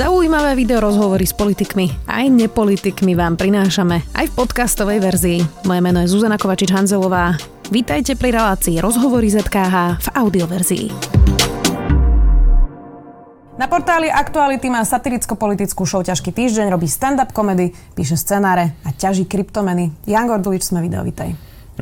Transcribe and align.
Zaujímavé 0.00 0.56
video 0.56 0.80
rozhovory 0.80 1.28
s 1.28 1.36
politikmi 1.36 2.08
aj 2.08 2.32
nepolitikmi 2.32 3.12
vám 3.12 3.36
prinášame 3.36 4.00
aj 4.16 4.32
v 4.32 4.36
podcastovej 4.40 4.96
verzii. 4.96 5.38
Moje 5.68 5.80
meno 5.84 6.00
je 6.00 6.08
Zuzana 6.08 6.40
Kovačič-Hanzelová. 6.40 7.36
Vítajte 7.68 8.16
pri 8.16 8.32
relácii 8.32 8.80
Rozhovory 8.80 9.28
ZKH 9.28 10.00
v 10.00 10.08
audioverzii. 10.16 10.86
Na 13.60 13.68
portáli 13.68 14.08
Aktuality 14.08 14.72
má 14.72 14.88
satiricko-politickú 14.88 15.84
show 15.84 16.00
Ťažký 16.00 16.32
týždeň, 16.32 16.72
robí 16.72 16.88
stand-up 16.88 17.36
komedy, 17.36 17.76
píše 17.92 18.16
scenáre 18.16 18.80
a 18.88 18.96
ťaží 18.96 19.28
kryptomeny. 19.28 19.92
Jan 20.08 20.24
Gordulič, 20.24 20.64
sme 20.64 20.80
video, 20.80 21.04
vítaj. 21.04 21.28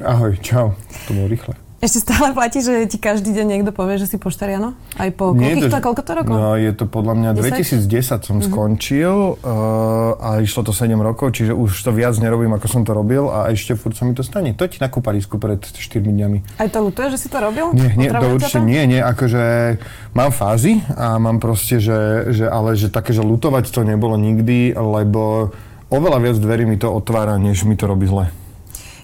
Ahoj, 0.02 0.34
čau. 0.42 0.74
To 1.06 1.10
bolo 1.14 1.30
rýchle. 1.30 1.67
Ešte 1.78 2.10
stále 2.10 2.34
platí, 2.34 2.58
že 2.58 2.90
ti 2.90 2.98
každý 2.98 3.30
deň 3.30 3.46
niekto 3.54 3.70
povie, 3.70 4.02
že 4.02 4.10
si 4.10 4.18
poštariano? 4.18 4.74
Aj 4.98 5.14
po 5.14 5.30
koľkých 5.30 5.70
to, 5.70 5.78
koľko 5.78 6.02
to 6.02 6.12
rokov? 6.18 6.34
No, 6.34 6.58
je 6.58 6.74
to 6.74 6.90
podľa 6.90 7.14
mňa 7.14 7.30
10? 7.38 7.86
2010 7.86 7.86
som 8.02 8.18
mm-hmm. 8.18 8.50
skončil 8.50 9.14
uh, 9.38 10.18
a 10.18 10.42
išlo 10.42 10.66
to 10.66 10.74
7 10.74 10.90
rokov, 10.98 11.38
čiže 11.38 11.54
už 11.54 11.70
to 11.86 11.94
viac 11.94 12.18
nerobím, 12.18 12.50
ako 12.58 12.66
som 12.66 12.82
to 12.82 12.90
robil 12.90 13.30
a 13.30 13.54
ešte 13.54 13.78
furt 13.78 13.94
sa 13.94 14.02
mi 14.02 14.10
to 14.18 14.26
stane. 14.26 14.58
To 14.58 14.66
ti 14.66 14.82
na 14.82 14.90
kúpalisku 14.90 15.38
pred 15.38 15.62
4 15.62 16.02
dňami. 16.02 16.58
Aj 16.58 16.66
to 16.66 16.82
ľutuje, 16.82 17.14
že 17.14 17.18
si 17.22 17.30
to 17.30 17.38
robil? 17.38 17.70
Nie, 17.70 17.94
nie 17.94 18.10
to 18.10 18.26
určite 18.26 18.58
nie, 18.58 18.82
nie, 18.82 18.98
akože 18.98 19.78
mám 20.18 20.34
fázy 20.34 20.82
a 20.98 21.14
mám 21.22 21.38
proste, 21.38 21.78
že, 21.78 22.26
že 22.34 22.50
ale 22.50 22.74
že 22.74 22.90
také, 22.90 23.14
že 23.14 23.22
lutovať 23.22 23.70
to 23.70 23.86
nebolo 23.86 24.18
nikdy, 24.18 24.74
lebo 24.74 25.54
oveľa 25.94 26.18
viac 26.26 26.36
dverí 26.42 26.66
mi 26.66 26.74
to 26.74 26.90
otvára, 26.90 27.38
než 27.38 27.62
mi 27.62 27.78
to 27.78 27.86
robí 27.86 28.10
zle. 28.10 28.34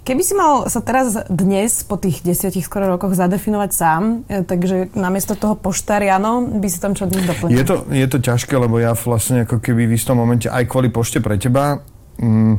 Keby 0.05 0.21
si 0.21 0.37
mal 0.37 0.69
sa 0.69 0.85
teraz 0.85 1.17
dnes 1.33 1.81
po 1.81 1.97
tých 1.97 2.21
desiatich 2.21 2.69
skoro 2.69 2.93
rokoch 2.93 3.17
zadefinovať 3.17 3.71
sám, 3.73 4.03
e, 4.29 4.45
takže 4.45 4.93
namiesto 4.93 5.33
toho 5.33 5.57
poštariano 5.57 6.61
by 6.61 6.69
si 6.69 6.77
tam 6.77 6.93
čo 6.93 7.09
dnes 7.09 7.25
doplnil? 7.25 7.57
Je 7.57 7.65
to, 7.65 7.89
je 7.89 8.07
to 8.13 8.19
ťažké, 8.21 8.53
lebo 8.53 8.77
ja 8.77 8.93
vlastne 8.93 9.49
ako 9.49 9.65
keby 9.65 9.89
v 9.89 9.97
istom 9.97 10.21
momente 10.21 10.53
aj 10.53 10.69
kvôli 10.69 10.93
pošte 10.93 11.25
pre 11.25 11.41
teba 11.41 11.81
mm, 12.21 12.55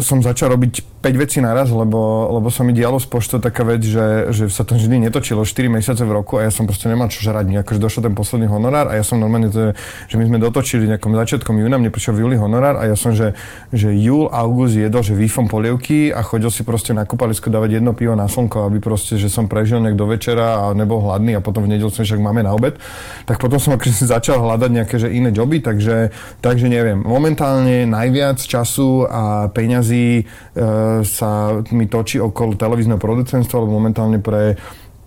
som 0.00 0.24
začal 0.24 0.56
robiť 0.56 0.93
5 1.04 1.20
vecí 1.20 1.44
naraz, 1.44 1.68
lebo, 1.68 2.32
lebo 2.32 2.48
sa 2.48 2.64
mi 2.64 2.72
dialo 2.72 2.96
z 2.96 3.04
poštou 3.04 3.36
taká 3.36 3.60
vec, 3.60 3.84
že, 3.84 4.32
že 4.32 4.48
sa 4.48 4.64
to 4.64 4.80
vždy 4.80 5.04
netočilo 5.04 5.44
4 5.44 5.68
mesiace 5.68 6.00
v 6.00 6.16
roku 6.16 6.40
a 6.40 6.48
ja 6.48 6.50
som 6.50 6.64
proste 6.64 6.88
nemal 6.88 7.12
čo 7.12 7.20
žrať. 7.20 7.60
Akože 7.60 7.76
došiel 7.76 8.08
ten 8.08 8.16
posledný 8.16 8.48
honorár 8.48 8.88
a 8.88 8.96
ja 8.96 9.04
som 9.04 9.20
normálne, 9.20 9.52
to, 9.52 9.76
že 10.08 10.16
my 10.16 10.24
sme 10.24 10.40
dotočili 10.40 10.88
nejakom 10.88 11.12
začiatkom 11.12 11.60
júna, 11.60 11.76
mne 11.76 11.92
prišiel 11.92 12.16
v 12.16 12.20
júli 12.24 12.36
honorár 12.40 12.80
a 12.80 12.88
ja 12.88 12.96
som, 12.96 13.12
že, 13.12 13.36
že 13.68 13.92
júl, 13.92 14.32
august 14.32 14.80
jedol, 14.80 15.04
že 15.04 15.12
výfom 15.12 15.44
polievky 15.44 16.08
a 16.08 16.24
chodil 16.24 16.48
si 16.48 16.64
proste 16.64 16.96
na 16.96 17.04
kúpalisko 17.04 17.52
dávať 17.52 17.84
jedno 17.84 17.92
pivo 17.92 18.16
na 18.16 18.24
slnko, 18.24 18.64
aby 18.72 18.80
proste, 18.80 19.20
že 19.20 19.28
som 19.28 19.44
prežil 19.44 19.84
nejak 19.84 20.00
do 20.00 20.08
večera 20.08 20.56
a 20.56 20.72
nebol 20.72 21.04
hladný 21.04 21.36
a 21.36 21.44
potom 21.44 21.68
v 21.68 21.76
nedelu 21.76 21.92
som 21.92 22.08
však 22.08 22.16
máme 22.16 22.40
na 22.40 22.56
obed. 22.56 22.80
Tak 23.28 23.36
potom 23.44 23.60
som 23.60 23.76
akože 23.76 24.08
začal 24.08 24.40
hľadať 24.40 24.70
nejaké 24.72 24.96
že 24.96 25.12
iné 25.12 25.28
joby, 25.36 25.60
takže, 25.60 26.08
takže 26.40 26.72
neviem. 26.72 26.96
Momentálne 27.04 27.84
najviac 27.84 28.40
času 28.40 29.04
a 29.04 29.52
peňazí 29.52 30.22
e, 30.22 30.93
sa 31.02 31.58
mi 31.74 31.90
točí 31.90 32.22
okolo 32.22 32.54
televízneho 32.54 33.00
producentstva, 33.00 33.64
lebo 33.64 33.74
momentálne 33.74 34.22
pre 34.22 34.54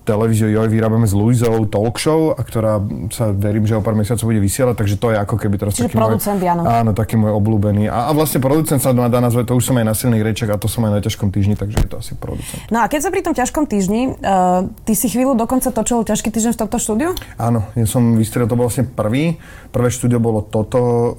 televíziu 0.08 0.48
Joj 0.48 0.72
vyrábame 0.72 1.04
s 1.04 1.12
Luizou 1.12 1.68
talk 1.68 2.00
show, 2.00 2.32
a 2.32 2.40
ktorá 2.40 2.80
sa 3.12 3.36
verím, 3.36 3.68
že 3.68 3.76
o 3.76 3.84
pár 3.84 3.92
mesiacov 4.00 4.24
bude 4.24 4.40
vysielať, 4.40 4.80
takže 4.80 4.96
to 4.96 5.12
je 5.12 5.18
ako 5.20 5.36
keby 5.36 5.60
teraz 5.60 5.76
Čiže 5.76 5.92
taký 5.92 6.00
producent, 6.00 6.40
môj, 6.40 6.48
áno. 6.56 6.64
áno, 6.64 6.92
taký 6.96 7.20
môj 7.20 7.36
obľúbený. 7.36 7.92
A, 7.92 8.08
a 8.08 8.12
vlastne 8.16 8.40
producent 8.40 8.80
sa 8.80 8.96
dá 8.96 9.20
nazvať, 9.20 9.52
to 9.52 9.60
už 9.60 9.68
som 9.68 9.76
aj 9.76 9.86
na 9.86 9.92
silných 9.92 10.24
rečiach 10.24 10.56
a 10.56 10.58
to 10.58 10.72
som 10.72 10.88
aj 10.88 10.92
na 10.96 11.02
ťažkom 11.04 11.28
týždni, 11.36 11.60
takže 11.60 11.84
je 11.84 11.88
to 11.92 12.00
asi 12.00 12.16
producent. 12.16 12.64
No 12.72 12.80
a 12.80 12.88
keď 12.88 13.00
sa 13.04 13.10
pri 13.12 13.22
tom 13.28 13.36
ťažkom 13.36 13.68
týždni, 13.68 14.16
uh, 14.16 14.72
ty 14.88 14.96
si 14.96 15.12
chvíľu 15.12 15.36
dokonca 15.36 15.68
točil 15.76 16.08
ťažký 16.08 16.32
týždeň 16.32 16.56
v 16.56 16.60
tomto 16.64 16.78
štúdiu? 16.80 17.10
Áno, 17.36 17.68
ja 17.76 17.84
som 17.84 18.16
vystriel, 18.16 18.48
to 18.48 18.56
bol 18.56 18.72
vlastne 18.72 18.88
prvý. 18.88 19.36
Prvé 19.76 19.92
štúdio 19.92 20.24
bolo 20.24 20.40
toto, 20.40 20.80
uh, 20.80 21.12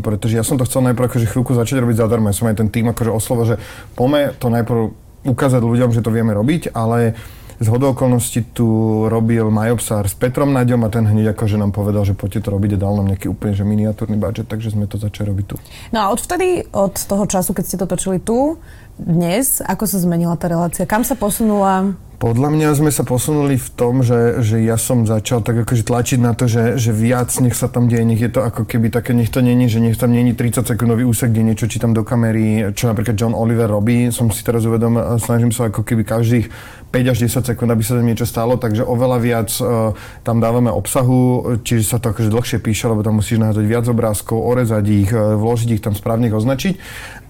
pretože 0.00 0.40
ja 0.40 0.44
som 0.46 0.56
to 0.56 0.64
chcel 0.64 0.80
najprv 0.80 1.12
akože 1.12 1.28
chvíľku 1.28 1.52
začať 1.52 1.84
robiť 1.84 2.00
zadarmo. 2.00 2.32
Ja 2.32 2.36
som 2.36 2.48
aj 2.48 2.56
ten 2.56 2.72
tým 2.72 2.88
akože 2.88 3.12
oslovo, 3.12 3.44
že 3.44 3.60
poďme 3.92 4.32
to 4.40 4.48
najprv 4.48 4.80
ukázať 5.20 5.60
ľuďom, 5.60 5.92
že 5.92 6.00
to 6.00 6.08
vieme 6.08 6.32
robiť, 6.32 6.72
ale 6.72 7.12
z 7.60 7.66
hodou 7.68 7.92
okolností 7.92 8.56
tu 8.56 8.64
robil 9.12 9.44
Majobsár 9.52 10.08
s 10.08 10.16
Petrom 10.16 10.56
Naďom 10.56 10.80
a 10.80 10.88
ten 10.88 11.04
hneď 11.04 11.36
akože 11.36 11.60
nám 11.60 11.76
povedal, 11.76 12.08
že 12.08 12.16
poďte 12.16 12.48
to 12.48 12.56
robiť 12.56 12.80
a 12.80 12.82
dal 12.88 12.96
nám 12.96 13.12
nejaký 13.12 13.28
úplne 13.28 13.52
že 13.52 13.68
miniatúrny 13.68 14.16
budget, 14.16 14.48
takže 14.48 14.72
sme 14.72 14.88
to 14.88 14.96
začali 14.96 15.28
robiť 15.28 15.44
tu. 15.44 15.56
No 15.92 16.00
a 16.00 16.06
odvtedy, 16.08 16.72
od 16.72 16.96
toho 16.96 17.28
času, 17.28 17.52
keď 17.52 17.64
ste 17.68 17.76
to 17.76 17.84
točili 17.84 18.16
tu, 18.16 18.56
dnes, 18.96 19.60
ako 19.60 19.84
sa 19.84 20.00
zmenila 20.00 20.40
tá 20.40 20.48
relácia? 20.48 20.88
Kam 20.88 21.04
sa 21.04 21.12
posunula? 21.12 21.92
Podľa 22.20 22.52
mňa 22.52 22.76
sme 22.76 22.92
sa 22.92 23.00
posunuli 23.00 23.56
v 23.56 23.68
tom, 23.72 24.04
že, 24.04 24.44
že 24.44 24.60
ja 24.60 24.76
som 24.76 25.08
začal 25.08 25.40
tak 25.40 25.64
akože 25.64 25.88
tlačiť 25.88 26.20
na 26.20 26.36
to, 26.36 26.52
že, 26.52 26.76
že 26.76 26.92
viac 26.92 27.32
nech 27.40 27.56
sa 27.56 27.64
tam 27.64 27.88
deje, 27.88 28.04
nech 28.04 28.20
je 28.20 28.28
to 28.28 28.44
ako 28.44 28.68
keby 28.68 28.92
také, 28.92 29.16
nech 29.16 29.32
to 29.32 29.40
není, 29.40 29.72
že 29.72 29.80
nech 29.80 29.96
tam 29.96 30.12
není 30.12 30.36
30 30.36 30.68
sekundový 30.68 31.08
úsek, 31.08 31.32
kde 31.32 31.48
niečo 31.48 31.64
čítam 31.64 31.96
do 31.96 32.04
kamery, 32.04 32.76
čo 32.76 32.92
napríklad 32.92 33.16
John 33.16 33.32
Oliver 33.32 33.72
robí, 33.72 34.12
som 34.12 34.28
si 34.28 34.44
teraz 34.44 34.68
uvedom, 34.68 35.00
snažím 35.16 35.48
sa 35.48 35.72
ako 35.72 35.80
keby 35.80 36.04
každých 36.04 36.46
5 36.92 37.08
až 37.08 37.18
10 37.24 37.56
sekúnd, 37.56 37.72
aby 37.72 37.80
sa 37.80 37.96
tam 37.96 38.04
niečo 38.04 38.28
stalo, 38.28 38.60
takže 38.60 38.84
oveľa 38.84 39.16
viac 39.16 39.48
uh, 39.64 39.96
tam 40.20 40.44
dávame 40.44 40.68
obsahu, 40.68 41.56
čiže 41.64 41.88
sa 41.88 42.04
to 42.04 42.12
akože 42.12 42.28
dlhšie 42.28 42.60
píše, 42.60 42.84
lebo 42.84 43.00
tam 43.00 43.24
musíš 43.24 43.40
nahádzať 43.40 43.64
viac 43.64 43.88
obrázkov, 43.88 44.44
orezať 44.44 44.84
ich, 44.92 45.08
uh, 45.08 45.40
vložiť 45.40 45.80
ich 45.80 45.80
tam 45.80 45.96
správne 45.96 46.28
označiť. 46.28 46.76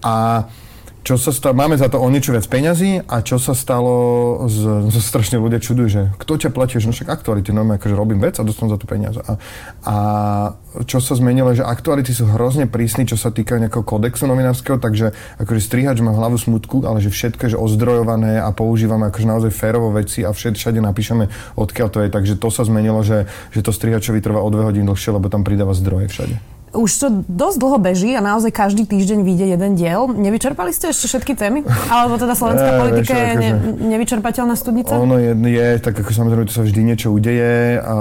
A 0.03 0.51
čo 1.00 1.16
sa 1.16 1.33
stalo, 1.33 1.56
máme 1.56 1.81
za 1.81 1.88
to 1.88 1.97
o 1.97 2.09
niečo 2.12 2.37
viac 2.37 2.44
peňazí 2.44 3.00
a 3.09 3.25
čo 3.25 3.41
sa 3.41 3.56
stalo, 3.56 4.44
z, 4.53 4.93
z 4.93 4.97
strašne 5.00 5.41
ľudia 5.41 5.56
čudujú, 5.56 5.88
že 5.88 6.03
kto 6.21 6.37
ťa 6.37 6.50
platí, 6.53 6.77
že 6.77 6.84
no 6.84 6.93
však 6.93 7.09
aktuality, 7.09 7.56
no 7.56 7.65
akože 7.65 7.97
robím 7.97 8.21
vec 8.21 8.37
a 8.37 8.44
dostanem 8.44 8.77
za 8.77 8.78
to 8.78 8.84
peniaze. 8.84 9.21
A, 9.25 9.41
a 9.89 9.97
čo 10.84 11.00
sa 11.00 11.16
zmenilo, 11.16 11.56
že 11.56 11.65
aktuality 11.65 12.12
sú 12.12 12.28
hrozne 12.28 12.69
prísni, 12.69 13.09
čo 13.09 13.16
sa 13.16 13.33
týka 13.33 13.56
nejakého 13.56 13.81
kodexu 13.81 14.28
novinárskeho, 14.28 14.77
takže 14.77 15.16
akože 15.41 15.60
strihač 15.65 16.05
má 16.05 16.12
hlavu 16.12 16.37
smutku, 16.37 16.84
ale 16.84 17.00
že 17.00 17.09
všetko 17.09 17.43
je 17.49 17.56
ozdrojované 17.56 18.37
a 18.39 18.53
používame 18.53 19.09
akože 19.09 19.27
naozaj 19.27 19.50
férovo 19.56 19.89
veci 19.97 20.21
a 20.22 20.37
všet, 20.37 20.60
všade 20.60 20.84
napíšeme, 20.84 21.56
odkiaľ 21.56 21.89
to 21.89 21.99
je, 22.05 22.09
takže 22.12 22.34
to 22.37 22.49
sa 22.53 22.69
zmenilo, 22.69 23.00
že, 23.00 23.25
že 23.56 23.65
to 23.65 23.72
strihačovi 23.72 24.21
trvá 24.21 24.44
o 24.44 24.53
dve 24.53 24.69
hodín 24.69 24.84
dlhšie, 24.84 25.16
lebo 25.16 25.33
tam 25.33 25.49
pridáva 25.49 25.72
zdroje 25.72 26.12
všade 26.12 26.59
už 26.70 26.91
to 27.03 27.06
dosť 27.26 27.56
dlho 27.58 27.78
beží 27.82 28.14
a 28.14 28.22
naozaj 28.22 28.54
každý 28.54 28.86
týždeň 28.86 29.26
vyjde 29.26 29.47
jeden 29.58 29.72
diel. 29.75 30.06
Nevyčerpali 30.06 30.70
ste 30.70 30.94
ešte 30.94 31.10
všetky 31.10 31.34
témy? 31.34 31.66
Alebo 31.91 32.14
teda 32.14 32.38
slovenská 32.38 32.70
politika 32.86 33.14
je 33.19 33.32
ne, 33.38 33.50
nevyčerpateľná 33.91 34.54
studnica? 34.54 34.94
Ono 34.94 35.19
je, 35.19 35.34
je, 35.34 35.69
tak 35.82 35.98
ako 35.98 36.10
samozrejme 36.14 36.47
to 36.47 36.54
sa 36.54 36.62
vždy 36.62 36.80
niečo 36.86 37.10
udeje 37.10 37.82
a, 37.82 37.97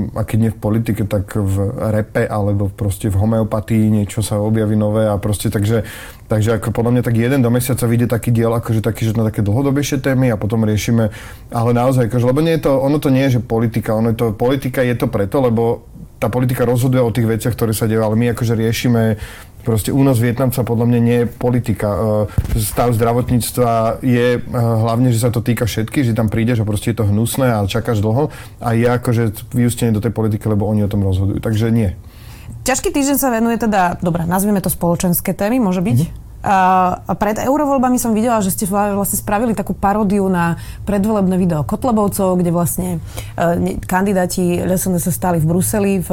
a 0.00 0.20
keď 0.24 0.38
nie 0.40 0.50
v 0.52 0.58
politike, 0.58 1.02
tak 1.04 1.36
v 1.36 1.54
repe 1.92 2.24
alebo 2.24 2.72
proste 2.72 3.12
v 3.12 3.20
homeopatii 3.20 3.92
niečo 3.92 4.24
sa 4.24 4.40
objaví 4.40 4.72
nové 4.72 5.04
a 5.04 5.20
proste 5.20 5.52
takže 5.52 5.84
Takže 6.24 6.56
ako 6.56 6.72
podľa 6.72 6.92
mňa 6.96 7.02
tak 7.04 7.20
jeden 7.20 7.44
do 7.44 7.52
mesiaca 7.52 7.84
vyjde 7.84 8.08
taký 8.08 8.32
diel, 8.32 8.48
akože 8.56 8.80
taký, 8.80 9.04
že 9.04 9.12
na 9.12 9.28
také 9.28 9.44
dlhodobejšie 9.44 10.00
témy 10.00 10.32
a 10.32 10.40
potom 10.40 10.64
riešime, 10.64 11.12
ale 11.52 11.70
naozaj, 11.76 12.08
akože, 12.08 12.24
lebo 12.24 12.40
nie 12.40 12.56
je 12.56 12.64
to, 12.64 12.80
ono 12.80 12.96
to 12.96 13.12
nie 13.12 13.28
je, 13.28 13.36
že 13.36 13.40
politika, 13.44 13.92
ono 13.92 14.08
je 14.08 14.16
to, 14.16 14.26
politika 14.32 14.80
je 14.80 14.96
to 14.96 15.12
preto, 15.12 15.44
lebo 15.44 15.84
tá 16.18 16.32
politika 16.32 16.64
rozhoduje 16.64 17.02
o 17.02 17.14
tých 17.14 17.28
veciach, 17.28 17.54
ktoré 17.54 17.76
sa 17.76 17.90
dejú, 17.90 18.00
ale 18.00 18.16
my 18.16 18.26
akože 18.32 18.54
riešime 18.56 19.20
proste 19.64 19.90
únos 19.90 20.20
Vietnamca 20.20 20.60
podľa 20.60 20.86
mňa 20.92 21.00
nie 21.00 21.18
je 21.24 21.26
politika. 21.26 21.88
E, 22.28 22.60
stav 22.60 22.92
zdravotníctva 22.92 24.04
je 24.04 24.38
e, 24.38 24.40
hlavne, 24.54 25.08
že 25.08 25.24
sa 25.24 25.32
to 25.32 25.40
týka 25.40 25.64
všetkých, 25.64 26.12
že 26.12 26.14
tam 26.14 26.28
prídeš 26.28 26.60
a 26.62 26.68
proste 26.68 26.92
je 26.92 27.00
to 27.00 27.08
hnusné 27.08 27.48
a 27.48 27.64
čakáš 27.64 28.04
dlho 28.04 28.28
a 28.60 28.68
je 28.76 28.84
akože 28.84 29.48
vyústenie 29.56 29.90
do 29.90 30.04
tej 30.04 30.12
politiky, 30.12 30.44
lebo 30.46 30.68
oni 30.68 30.84
o 30.84 30.92
tom 30.92 31.00
rozhodujú. 31.00 31.40
Takže 31.40 31.72
nie. 31.72 31.96
Ťažký 32.68 32.92
týždeň 32.92 33.16
sa 33.16 33.32
venuje 33.32 33.56
teda, 33.56 33.96
dobre, 34.04 34.28
nazvieme 34.28 34.60
to 34.60 34.68
spoločenské 34.68 35.32
témy, 35.32 35.60
môže 35.60 35.80
byť? 35.80 35.98
Mm-hmm. 36.04 36.23
Pred 37.08 37.36
eurovoľbami 37.40 37.96
som 37.96 38.12
videla, 38.12 38.44
že 38.44 38.52
ste 38.52 38.68
vlastne 38.68 39.16
spravili 39.16 39.56
takú 39.56 39.72
paródiu 39.72 40.28
na 40.28 40.60
predvolebné 40.84 41.40
video 41.40 41.64
Kotlebovcov, 41.64 42.36
kde 42.36 42.50
vlastne 42.52 42.88
e, 43.32 43.80
kandidáti 43.80 44.60
LSNS 44.60 45.08
sa 45.08 45.12
stali 45.12 45.40
v 45.40 45.48
Bruseli, 45.48 46.04
v 46.04 46.10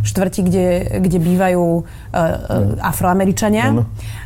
štvrti, 0.00 0.40
kde, 0.40 0.66
kde 1.04 1.18
bývajú 1.20 1.64
e, 1.68 1.82
e, 1.84 2.26
afroameričania. 2.80 3.76
Ano 3.76 3.84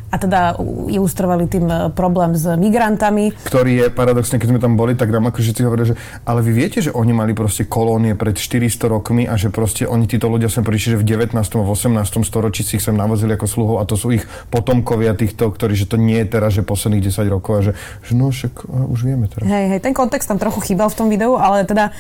a 0.09 0.17
teda 0.17 0.57
ilustrovali 0.89 1.45
tým 1.45 1.67
e, 1.69 1.77
problém 1.93 2.33
s 2.33 2.49
migrantami. 2.49 3.37
Ktorý 3.45 3.85
je 3.85 3.87
paradoxne, 3.93 4.41
keď 4.41 4.49
sme 4.57 4.61
tam 4.61 4.75
boli, 4.81 4.97
tak 4.97 5.13
nám 5.13 5.29
akože 5.29 5.53
si 5.53 5.61
hovoria, 5.61 5.93
že 5.93 5.97
ale 6.25 6.41
vy 6.41 6.53
viete, 6.57 6.81
že 6.81 6.95
oni 6.97 7.13
mali 7.13 7.37
proste 7.37 7.69
kolónie 7.69 8.17
pred 8.17 8.41
400 8.41 8.89
rokmi 8.89 9.29
a 9.29 9.37
že 9.37 9.53
proste 9.53 9.85
oni 9.85 10.09
títo 10.09 10.33
ľudia 10.33 10.49
sem 10.49 10.65
prišli, 10.65 10.97
že 10.97 10.99
v 11.05 11.29
19. 11.29 11.37
a 11.37 11.65
18. 11.69 12.25
storočí 12.25 12.65
si 12.65 12.81
ich 12.81 12.85
sem 12.85 12.97
navozili 12.97 13.37
ako 13.37 13.45
sluhov 13.45 13.77
a 13.81 13.85
to 13.85 14.01
sú 14.01 14.17
ich 14.17 14.25
potomkovia 14.49 15.13
týchto, 15.13 15.53
ktorí, 15.53 15.77
že 15.77 15.85
to 15.85 16.01
nie 16.01 16.25
je 16.25 16.27
teraz, 16.33 16.57
že 16.57 16.65
posledných 16.65 17.13
10 17.13 17.29
rokov 17.29 17.53
a 17.53 17.61
že, 17.69 17.73
že 18.09 18.13
no 18.17 18.33
však 18.33 18.65
už 18.65 19.01
vieme 19.05 19.29
teraz. 19.29 19.45
Hej, 19.45 19.77
hej, 19.77 19.81
ten 19.85 19.93
kontext 19.93 20.25
tam 20.25 20.41
trochu 20.41 20.73
chýbal 20.73 20.89
v 20.89 20.97
tom 20.97 21.13
videu, 21.13 21.37
ale 21.37 21.69
teda 21.69 21.93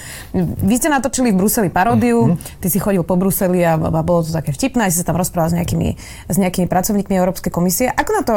vy 0.64 0.74
ste 0.80 0.88
natočili 0.88 1.36
v 1.36 1.44
Bruseli 1.44 1.68
paródiu, 1.68 2.32
mm-hmm. 2.32 2.60
ty 2.64 2.72
si 2.72 2.80
chodil 2.80 3.04
po 3.04 3.20
Bruseli 3.20 3.60
a, 3.68 3.76
a 3.76 4.00
bolo 4.00 4.24
to 4.24 4.32
také 4.32 4.56
vtipné, 4.56 4.88
si 4.88 5.04
sa 5.04 5.12
tam 5.12 5.20
rozprával 5.20 5.52
s 5.52 5.56
nejakými, 5.60 5.88
s 6.30 6.36
nejakými 6.40 6.64
pracovníkmi 6.70 7.14
Európskej 7.18 7.52
komisie 7.52 7.92
ako 7.98 8.10
na 8.14 8.22
to 8.22 8.36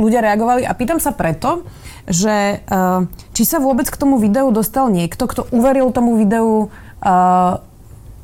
ľudia 0.00 0.24
reagovali? 0.24 0.64
A 0.64 0.72
pýtam 0.72 0.98
sa 0.98 1.12
preto, 1.12 1.68
že 2.08 2.64
uh, 2.66 3.04
či 3.36 3.42
sa 3.44 3.60
vôbec 3.60 3.86
k 3.86 4.00
tomu 4.00 4.16
videu 4.16 4.48
dostal 4.50 4.88
niekto, 4.88 5.28
kto 5.28 5.46
uveril 5.52 5.92
tomu 5.92 6.16
videu 6.16 6.68
uh, 7.04 7.62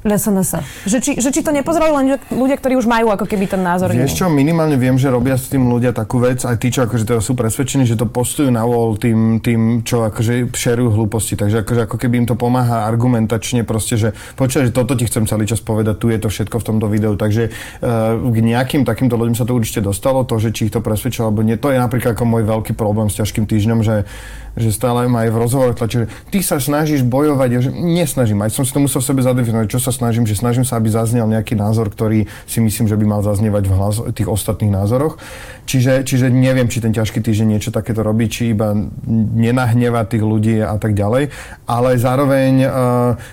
SNS. 0.04 0.64
Že 0.88 0.98
či, 1.04 1.12
že 1.20 1.28
či 1.28 1.44
to 1.44 1.52
nepozerali 1.52 1.92
len 1.92 2.06
ľudia, 2.32 2.56
ktorí 2.56 2.80
už 2.80 2.88
majú 2.88 3.12
ako 3.12 3.28
keby 3.28 3.52
ten 3.52 3.60
názor. 3.60 3.92
Vieš 3.92 4.16
čo, 4.16 4.32
minimálne 4.32 4.80
viem, 4.80 4.96
že 4.96 5.12
robia 5.12 5.36
s 5.36 5.52
tým 5.52 5.68
ľudia 5.68 5.92
takú 5.92 6.24
vec, 6.24 6.40
aj 6.40 6.56
tí, 6.56 6.72
čo 6.72 6.88
akože 6.88 7.04
teda 7.04 7.20
sú 7.20 7.36
presvedčení, 7.36 7.84
že 7.84 8.00
to 8.00 8.08
postujú 8.08 8.48
na 8.48 8.64
wall 8.64 8.96
tým, 8.96 9.44
tým 9.44 9.84
čo 9.84 10.08
akože 10.08 10.56
šerujú 10.56 10.96
hlúposti. 10.96 11.36
Takže 11.36 11.62
akože 11.62 11.80
ako 11.84 11.96
keby 12.00 12.24
im 12.24 12.26
to 12.28 12.36
pomáha 12.36 12.88
argumentačne 12.88 13.68
proste, 13.68 14.00
že 14.00 14.16
počkaj, 14.40 14.68
že 14.68 14.72
toto 14.72 14.96
ti 14.96 15.04
chcem 15.04 15.28
celý 15.28 15.44
čas 15.44 15.60
povedať, 15.60 16.00
tu 16.00 16.08
je 16.08 16.16
to 16.16 16.32
všetko 16.32 16.56
v 16.56 16.64
tomto 16.64 16.86
videu. 16.88 17.12
Takže 17.20 17.52
uh, 17.52 18.16
k 18.16 18.36
nejakým 18.40 18.88
takýmto 18.88 19.20
ľuďom 19.20 19.36
sa 19.36 19.44
to 19.44 19.52
určite 19.52 19.84
dostalo, 19.84 20.24
to, 20.24 20.40
že 20.40 20.56
či 20.56 20.68
ich 20.68 20.72
to 20.72 20.80
presvedčilo 20.80 21.28
alebo 21.28 21.44
nie, 21.44 21.60
to 21.60 21.68
je 21.68 21.76
napríklad 21.76 22.16
ako 22.16 22.24
môj 22.24 22.48
veľký 22.48 22.72
problém 22.72 23.12
s 23.12 23.20
ťažkým 23.20 23.44
týždňom, 23.44 23.84
že 23.84 24.08
že 24.58 24.74
stále 24.74 25.06
ma 25.06 25.26
aj 25.26 25.30
v 25.30 25.40
rozhovore 25.40 25.74
tlačí, 25.76 26.04
že 26.04 26.06
ty 26.30 26.38
sa 26.42 26.58
snažíš 26.58 27.06
bojovať, 27.06 27.50
že 27.62 27.70
nesnažím, 27.70 28.42
aj 28.42 28.54
som 28.54 28.64
si 28.66 28.72
to 28.74 28.82
musel 28.82 29.02
v 29.02 29.08
sebe 29.10 29.20
zadefinovať, 29.22 29.66
čo 29.70 29.80
sa 29.82 29.92
snažím, 29.94 30.26
že 30.26 30.38
snažím 30.38 30.66
sa, 30.66 30.78
aby 30.78 30.90
zaznel 30.90 31.26
nejaký 31.30 31.54
názor, 31.54 31.90
ktorý 31.90 32.26
si 32.46 32.58
myslím, 32.58 32.86
že 32.90 32.98
by 32.98 33.04
mal 33.06 33.20
zaznievať 33.22 33.64
v 33.66 33.72
hlas, 33.74 33.96
tých 34.14 34.28
ostatných 34.28 34.72
názoroch. 34.72 35.20
Čiže, 35.70 36.02
čiže 36.02 36.26
neviem, 36.34 36.66
či 36.66 36.82
ten 36.82 36.90
ťažký 36.90 37.22
týždeň 37.22 37.46
niečo 37.46 37.70
takéto 37.70 38.02
robí, 38.02 38.26
či 38.26 38.50
iba 38.50 38.74
nenahneva 39.06 40.02
tých 40.02 40.24
ľudí 40.26 40.58
a 40.58 40.74
tak 40.82 40.98
ďalej. 40.98 41.30
Ale 41.70 41.94
zároveň 41.94 42.52
uh, 42.66 42.70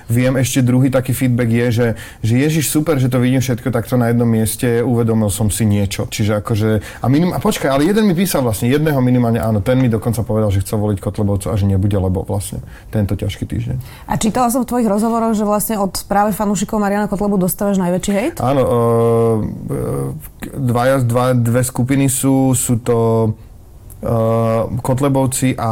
viem 0.05 0.37
ešte 0.37 0.61
druhý 0.61 0.93
taký 0.93 1.17
feedback 1.17 1.49
je, 1.49 1.67
že, 1.73 1.87
že 2.21 2.33
Ježiš 2.37 2.69
super, 2.69 3.01
že 3.01 3.09
to 3.09 3.17
vidím 3.17 3.41
všetko 3.41 3.73
takto 3.73 3.97
na 3.97 4.13
jednom 4.13 4.29
mieste, 4.29 4.85
uvedomil 4.85 5.33
som 5.33 5.49
si 5.49 5.65
niečo. 5.65 6.05
Čiže 6.05 6.45
akože, 6.45 6.69
a, 7.01 7.05
minim, 7.09 7.33
a 7.33 7.41
počkaj, 7.41 7.73
ale 7.73 7.89
jeden 7.89 8.05
mi 8.05 8.13
písal 8.13 8.45
vlastne, 8.45 8.69
jedného 8.69 9.01
minimálne 9.01 9.41
áno, 9.41 9.65
ten 9.65 9.81
mi 9.81 9.89
dokonca 9.89 10.21
povedal, 10.21 10.53
že 10.53 10.61
chce 10.61 10.77
voliť 10.77 10.99
Kotlebovcu 11.07 11.47
a 11.47 11.55
že 11.55 11.63
nebude, 11.63 11.95
lebo 11.95 12.27
vlastne 12.27 12.59
tento 12.91 13.15
ťažký 13.15 13.47
týždeň. 13.47 13.77
A 14.11 14.19
čítala 14.19 14.51
som 14.51 14.67
v 14.67 14.75
tvojich 14.75 14.91
rozhovoroch, 14.91 15.31
že 15.31 15.47
vlastne 15.47 15.79
od 15.79 15.95
práve 16.11 16.35
fanúšikov 16.35 16.83
Mariana 16.83 17.07
Kotlebu 17.07 17.39
dostávaš 17.39 17.79
najväčší 17.79 18.11
hejt? 18.11 18.35
Áno, 18.43 18.61
uh, 18.67 19.37
dva, 20.51 20.99
dva, 20.99 21.25
dve 21.31 21.63
skupiny 21.63 22.11
sú, 22.11 22.51
sú 22.51 22.83
to 22.83 23.31
uh, 24.03 24.67
Kotlebovci 24.83 25.55
a 25.55 25.71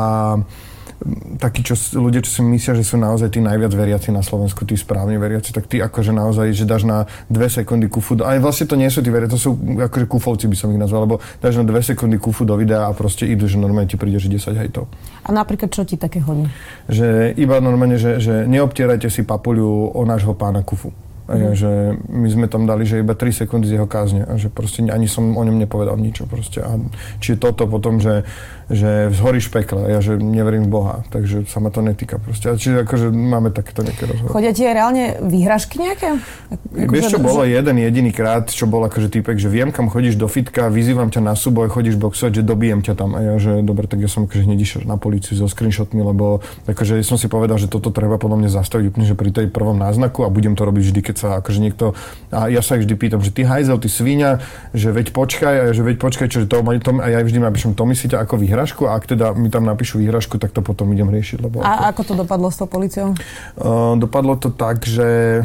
takí 1.37 1.61
čo, 1.61 1.75
ľudia, 1.99 2.23
čo 2.23 2.39
si 2.39 2.41
myslia, 2.41 2.73
že 2.79 2.87
sú 2.87 2.95
naozaj 2.95 3.35
tí 3.35 3.43
najviac 3.43 3.71
veriaci 3.75 4.15
na 4.15 4.23
Slovensku, 4.23 4.63
tí 4.63 4.79
správne 4.79 5.19
veriaci, 5.19 5.51
tak 5.51 5.67
ty 5.67 5.83
akože 5.83 6.15
naozaj, 6.15 6.55
že 6.55 6.63
dáš 6.63 6.87
na 6.87 7.05
dve 7.27 7.51
sekundy 7.51 7.91
kufu, 7.91 8.15
aj 8.15 8.39
vlastne 8.39 8.65
to 8.65 8.79
nie 8.79 8.87
sú 8.87 9.03
tí 9.03 9.11
veriaci, 9.11 9.35
to 9.35 9.41
sú 9.41 9.51
akože 9.59 10.05
kufovci 10.07 10.47
by 10.47 10.55
som 10.55 10.71
ich 10.71 10.79
nazval, 10.79 11.03
lebo 11.05 11.15
dáš 11.43 11.59
na 11.59 11.65
dve 11.67 11.83
sekundy 11.83 12.15
kufu 12.15 12.47
do 12.47 12.55
videa 12.55 12.87
a 12.87 12.95
proste 12.95 13.27
idú, 13.27 13.45
že 13.45 13.59
normálne 13.59 13.91
ti 13.91 13.99
príde, 13.99 14.17
že 14.17 14.31
10 14.31 14.55
to. 14.71 14.87
A 15.27 15.29
napríklad 15.35 15.69
čo 15.69 15.83
ti 15.83 15.99
také 15.99 16.23
hodí? 16.23 16.47
Že 16.87 17.35
iba 17.35 17.59
normálne, 17.59 17.99
že, 17.99 18.23
že 18.23 18.47
neobtierajte 18.47 19.11
si 19.11 19.27
papuľu 19.27 19.91
o 19.91 20.01
nášho 20.07 20.31
pána 20.31 20.63
kufu. 20.63 20.95
A 21.25 21.41
ja, 21.41 21.51
že 21.57 21.97
my 22.05 22.29
sme 22.29 22.45
tam 22.45 22.69
dali, 22.69 22.85
že 22.85 23.01
iba 23.01 23.17
3 23.17 23.45
sekundy 23.45 23.65
z 23.65 23.81
jeho 23.81 23.89
kázne 23.89 24.29
a 24.29 24.37
že 24.37 24.53
proste 24.53 24.85
ani 24.85 25.09
som 25.09 25.33
o 25.33 25.41
ňom 25.41 25.57
nepovedal 25.57 25.97
nič. 25.97 26.21
Proste. 26.29 26.61
A 26.61 26.77
čiže 27.17 27.41
toto 27.41 27.65
potom, 27.65 27.97
že 27.97 28.21
že 28.69 29.13
zhoríš 29.13 29.53
pekle. 29.53 29.85
Ja, 29.93 30.01
že 30.01 30.17
neverím 30.17 30.65
v 30.65 30.71
Boha, 30.73 30.95
takže 31.13 31.45
sa 31.45 31.61
ma 31.61 31.69
to 31.69 31.85
netýka 31.85 32.17
proste. 32.17 32.49
Čiže 32.49 32.85
akože 32.85 33.13
máme 33.13 33.53
takéto 33.53 33.85
nejaké 33.85 34.09
rozhovory. 34.09 34.33
Chodia 34.33 34.51
ti 34.57 34.65
aj 34.65 34.73
reálne 34.73 35.03
výhražky 35.21 35.77
nejaké? 35.77 36.17
Ako 36.49 36.91
Vieš, 36.91 37.13
čo 37.13 37.19
že... 37.21 37.25
bolo 37.25 37.41
jeden 37.45 37.75
jediný 37.77 38.09
krát, 38.09 38.49
čo 38.49 38.65
bol 38.65 38.81
akože 38.89 39.13
typek, 39.13 39.37
že 39.37 39.53
viem, 39.53 39.69
kam 39.69 39.93
chodíš 39.93 40.17
do 40.17 40.25
fitka, 40.25 40.73
vyzývam 40.73 41.13
ťa 41.13 41.21
na 41.21 41.33
súboj, 41.37 41.69
chodíš 41.69 42.01
boxovať, 42.01 42.41
že 42.41 42.43
dobijem 42.43 42.81
ťa 42.81 42.93
tam. 42.97 43.13
A 43.13 43.21
ja, 43.21 43.35
že 43.37 43.61
dobre, 43.61 43.85
tak 43.85 44.01
ja 44.01 44.09
som 44.09 44.25
akože 44.25 44.49
hneď 44.49 44.59
išiel 44.65 44.81
na 44.89 44.97
policiu 44.97 45.37
so 45.37 45.45
screenshotmi, 45.45 46.01
lebo 46.01 46.41
akože 46.65 47.05
som 47.05 47.21
si 47.21 47.29
povedal, 47.29 47.61
že 47.61 47.69
toto 47.69 47.93
treba 47.93 48.17
podľa 48.17 48.41
mňa 48.41 48.49
zastaviť 48.49 48.85
úplne, 48.89 49.05
že 49.05 49.13
pri 49.13 49.29
tej 49.29 49.47
prvom 49.53 49.77
náznaku 49.77 50.25
a 50.25 50.33
budem 50.33 50.57
to 50.57 50.65
robiť 50.65 50.83
vždy, 50.89 51.01
keď 51.05 51.15
sa 51.15 51.27
akože 51.37 51.59
niekto... 51.61 51.93
A 52.33 52.49
ja 52.49 52.65
sa 52.65 52.81
vždy 52.81 52.93
pýtam, 52.97 53.21
že 53.21 53.29
ty 53.29 53.45
hajzel, 53.45 53.77
ty 53.77 53.87
svíňa, 53.87 54.41
že 54.73 54.89
veď 54.89 55.13
počkaj, 55.13 55.53
a 55.53 55.63
ja, 55.69 55.73
že 55.73 55.85
veď 55.85 55.95
počkaj, 56.01 56.27
čo, 56.33 56.43
že 56.43 56.47
to, 56.49 56.65
to, 56.81 56.91
a 56.97 57.07
ja 57.13 57.19
vždy 57.21 57.39
napíšem, 57.39 57.77
to 57.77 57.85
myslíte 57.85 58.17
ako 58.17 58.41
výhražku 58.55 58.87
a 58.87 58.95
ak 58.95 59.03
teda 59.11 59.35
mi 59.35 59.51
tam 59.51 59.67
napíšu 59.67 59.99
výhražku, 59.99 60.39
tak 60.39 60.55
to 60.55 60.63
potom 60.63 60.87
idem 60.95 61.11
riešiť. 61.11 61.43
Lebo 61.43 61.59
a 61.59 61.91
ako, 61.91 61.91
ako 61.91 62.01
to 62.07 62.13
dopadlo 62.23 62.47
s 62.47 62.55
tou 62.55 62.71
policiou? 62.71 63.11
Uh, 63.59 63.99
dopadlo 63.99 64.39
to 64.39 64.47
tak, 64.55 64.79
že 64.87 65.43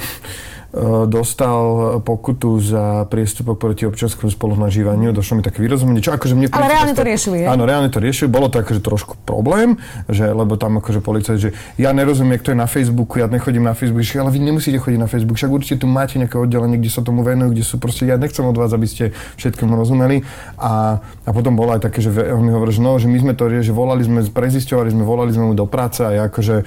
dostal 1.10 1.98
pokutu 2.06 2.62
za 2.62 3.02
priestupok 3.10 3.58
proti 3.58 3.90
občianskému 3.90 4.30
spolunažívaniu. 4.30 5.10
Došlo 5.10 5.38
mi 5.38 5.42
také 5.42 5.66
vyrozumenie. 5.66 5.98
Čo 5.98 6.14
akože 6.14 6.38
mne 6.38 6.46
Ale 6.54 6.70
reálne 6.70 6.94
to 6.94 7.02
riešili, 7.02 7.42
je? 7.42 7.46
Áno, 7.50 7.66
reálne 7.66 7.90
to 7.90 7.98
riešili. 7.98 8.30
Bolo 8.30 8.46
to 8.46 8.62
akože 8.62 8.78
trošku 8.78 9.18
problém, 9.26 9.82
že, 10.06 10.30
lebo 10.30 10.54
tam 10.54 10.78
akože 10.78 11.02
policajt, 11.02 11.38
že 11.42 11.50
ja 11.74 11.90
nerozumiem, 11.90 12.38
kto 12.38 12.54
je 12.54 12.58
na 12.62 12.70
Facebooku, 12.70 13.18
ja 13.18 13.26
nechodím 13.26 13.66
na 13.66 13.74
Facebook, 13.74 14.06
že, 14.06 14.22
ale 14.22 14.30
vy 14.30 14.38
nemusíte 14.38 14.78
chodiť 14.78 14.98
na 15.02 15.10
Facebook, 15.10 15.42
však 15.42 15.50
určite 15.50 15.82
tu 15.82 15.86
máte 15.90 16.22
nejaké 16.22 16.38
oddelenie, 16.38 16.78
kde 16.78 16.90
sa 16.94 17.02
tomu 17.02 17.26
venujú, 17.26 17.50
kde 17.50 17.64
sú 17.66 17.82
proste, 17.82 18.06
ja 18.06 18.14
nechcem 18.14 18.46
od 18.46 18.54
vás, 18.54 18.70
aby 18.70 18.86
ste 18.86 19.10
všetkému 19.42 19.74
rozumeli. 19.74 20.22
A, 20.54 21.02
a 21.02 21.30
potom 21.34 21.58
bolo 21.58 21.74
aj 21.74 21.82
také, 21.82 21.98
že 21.98 22.14
on 22.30 22.46
mi 22.46 22.54
hovorí, 22.54 22.70
že 22.70 22.78
no, 22.78 22.94
že 22.94 23.10
my 23.10 23.18
sme 23.18 23.32
to 23.34 23.50
že 23.50 23.74
volali 23.74 24.06
sme, 24.06 24.22
prezisťovali 24.22 24.94
sme, 24.94 25.02
volali 25.02 25.34
sme 25.34 25.50
mu 25.50 25.54
do 25.58 25.66
práce 25.66 26.06
a 26.06 26.14
ja 26.14 26.22
akože 26.30 26.62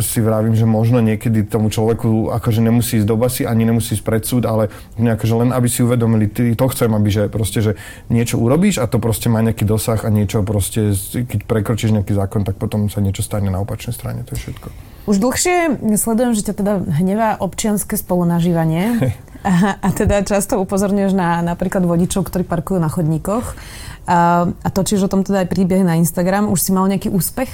si 0.00 0.18
vravím, 0.22 0.54
že 0.54 0.62
možno 0.62 1.02
niekedy 1.02 1.42
tomu 1.42 1.68
človeku 1.68 2.30
akože 2.30 2.62
nemusí 2.62 3.02
ísť 3.02 3.08
do 3.08 3.16
basy, 3.18 3.42
ani 3.42 3.66
nemusí 3.66 3.98
ísť 3.98 4.04
pred 4.06 4.22
súd, 4.22 4.46
ale 4.46 4.70
akože 4.98 5.34
len 5.42 5.50
aby 5.50 5.66
si 5.66 5.82
uvedomili, 5.82 6.30
ty, 6.30 6.54
to 6.54 6.66
chcem, 6.70 6.90
aby 6.94 7.08
že 7.10 7.22
proste, 7.26 7.58
že 7.60 7.72
niečo 8.06 8.38
urobíš 8.38 8.78
a 8.78 8.86
to 8.86 9.02
proste 9.02 9.26
má 9.26 9.42
nejaký 9.42 9.66
dosah 9.66 9.98
a 10.06 10.10
niečo 10.10 10.46
proste, 10.46 10.94
keď 10.94 11.44
prekročíš 11.44 11.90
nejaký 11.94 12.14
zákon, 12.14 12.46
tak 12.46 12.56
potom 12.56 12.86
sa 12.86 13.02
niečo 13.02 13.26
stane 13.26 13.50
na 13.50 13.58
opačnej 13.58 13.94
strane, 13.94 14.22
to 14.22 14.38
je 14.38 14.46
všetko. 14.46 14.68
Už 15.10 15.18
dlhšie 15.18 15.82
sledujem, 15.98 16.32
že 16.38 16.46
ťa 16.46 16.54
teda 16.62 16.72
hnevá 17.02 17.42
občianske 17.42 17.98
spolunažívanie 17.98 19.12
a, 19.42 19.82
a 19.82 19.88
teda 19.90 20.22
často 20.22 20.62
upozorňuješ 20.62 21.12
na 21.18 21.42
napríklad 21.42 21.82
vodičov, 21.82 22.30
ktorí 22.30 22.46
parkujú 22.46 22.78
na 22.78 22.86
chodníkoch. 22.86 23.58
A, 24.02 24.50
a 24.50 24.68
točíš 24.70 25.06
o 25.06 25.10
tom 25.10 25.26
teda 25.26 25.46
aj 25.46 25.50
príbeh 25.50 25.82
na 25.82 25.98
Instagram. 25.98 26.50
Už 26.50 26.58
si 26.58 26.70
mal 26.70 26.86
nejaký 26.86 27.10
úspech? 27.10 27.50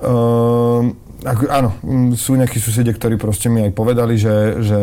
Uh 0.00 0.92
ako, 1.20 1.42
áno, 1.52 1.70
sú 2.16 2.36
nejakí 2.36 2.56
susedia, 2.56 2.96
ktorí 2.96 3.20
proste 3.20 3.52
mi 3.52 3.64
aj 3.68 3.72
povedali, 3.76 4.16
že, 4.16 4.60
že, 4.64 4.80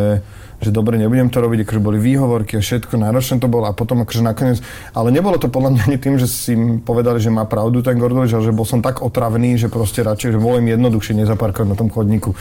že 0.62 0.70
dobre, 0.70 1.02
nebudem 1.02 1.34
to 1.34 1.42
robiť, 1.42 1.66
akože 1.66 1.82
boli 1.82 1.98
výhovorky 1.98 2.58
a 2.58 2.62
všetko, 2.62 2.98
náročné 2.98 3.42
to 3.42 3.50
bolo 3.50 3.66
a 3.66 3.74
potom 3.74 4.06
akože 4.06 4.22
nakoniec, 4.22 4.62
ale 4.94 5.10
nebolo 5.10 5.42
to 5.42 5.50
podľa 5.50 5.74
mňa 5.74 5.82
ani 5.90 5.98
tým, 5.98 6.16
že 6.22 6.30
si 6.30 6.54
im 6.54 6.78
povedali, 6.82 7.18
že 7.18 7.34
má 7.34 7.50
pravdu 7.50 7.82
ten 7.82 7.98
Gordovič, 7.98 8.34
ale 8.38 8.46
že 8.46 8.54
bol 8.54 8.66
som 8.66 8.86
tak 8.86 9.02
otravný, 9.02 9.58
že 9.58 9.72
proste 9.72 10.06
radšej, 10.06 10.38
že 10.38 10.40
volím 10.40 10.74
jednoduchšie 10.74 11.18
nezaparkovať 11.26 11.68
na 11.74 11.78
tom 11.78 11.90
chodníku. 11.90 12.38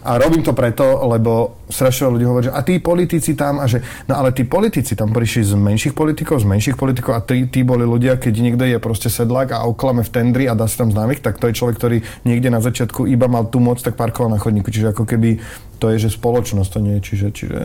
A 0.00 0.16
robím 0.16 0.40
to 0.40 0.56
preto, 0.56 1.04
lebo 1.04 1.60
strašne 1.68 2.08
ľudí 2.08 2.24
hovorí, 2.24 2.48
že 2.48 2.56
a 2.56 2.64
tí 2.64 2.80
politici 2.80 3.36
tam, 3.36 3.60
a 3.60 3.68
že, 3.68 3.84
no 4.08 4.16
ale 4.16 4.32
tí 4.32 4.48
politici 4.48 4.96
tam 4.96 5.12
prišli 5.12 5.52
z 5.52 5.54
menších 5.60 5.92
politikov, 5.92 6.40
z 6.40 6.48
menších 6.48 6.76
politikov 6.80 7.12
a 7.16 7.20
tí, 7.20 7.44
tí 7.52 7.60
boli 7.60 7.84
ľudia, 7.84 8.16
keď 8.16 8.34
niekto 8.40 8.64
je 8.64 8.80
proste 8.80 9.12
sedlák 9.12 9.52
a 9.52 9.68
oklame 9.68 10.00
v 10.00 10.10
tendri 10.10 10.44
a 10.48 10.56
dá 10.56 10.64
si 10.64 10.80
tam 10.80 10.88
známych, 10.88 11.20
tak 11.20 11.36
to 11.36 11.52
je 11.52 11.56
človek, 11.56 11.76
ktorý 11.76 11.98
niekde 12.24 12.48
na 12.48 12.64
začiatku 12.64 13.04
iba 13.12 13.28
mal 13.28 13.52
tú 13.52 13.60
moc, 13.60 13.76
tak 13.84 14.00
parkoval 14.00 14.32
na 14.32 14.40
chodníku. 14.40 14.72
Čiže 14.72 14.96
ako 14.96 15.04
keby 15.04 15.36
to 15.80 15.88
je, 15.96 15.96
že 16.06 16.20
spoločnosť 16.20 16.70
to 16.70 16.78
nie 16.84 16.94
je. 17.00 17.02
Čiže, 17.08 17.26
čiže 17.32 17.58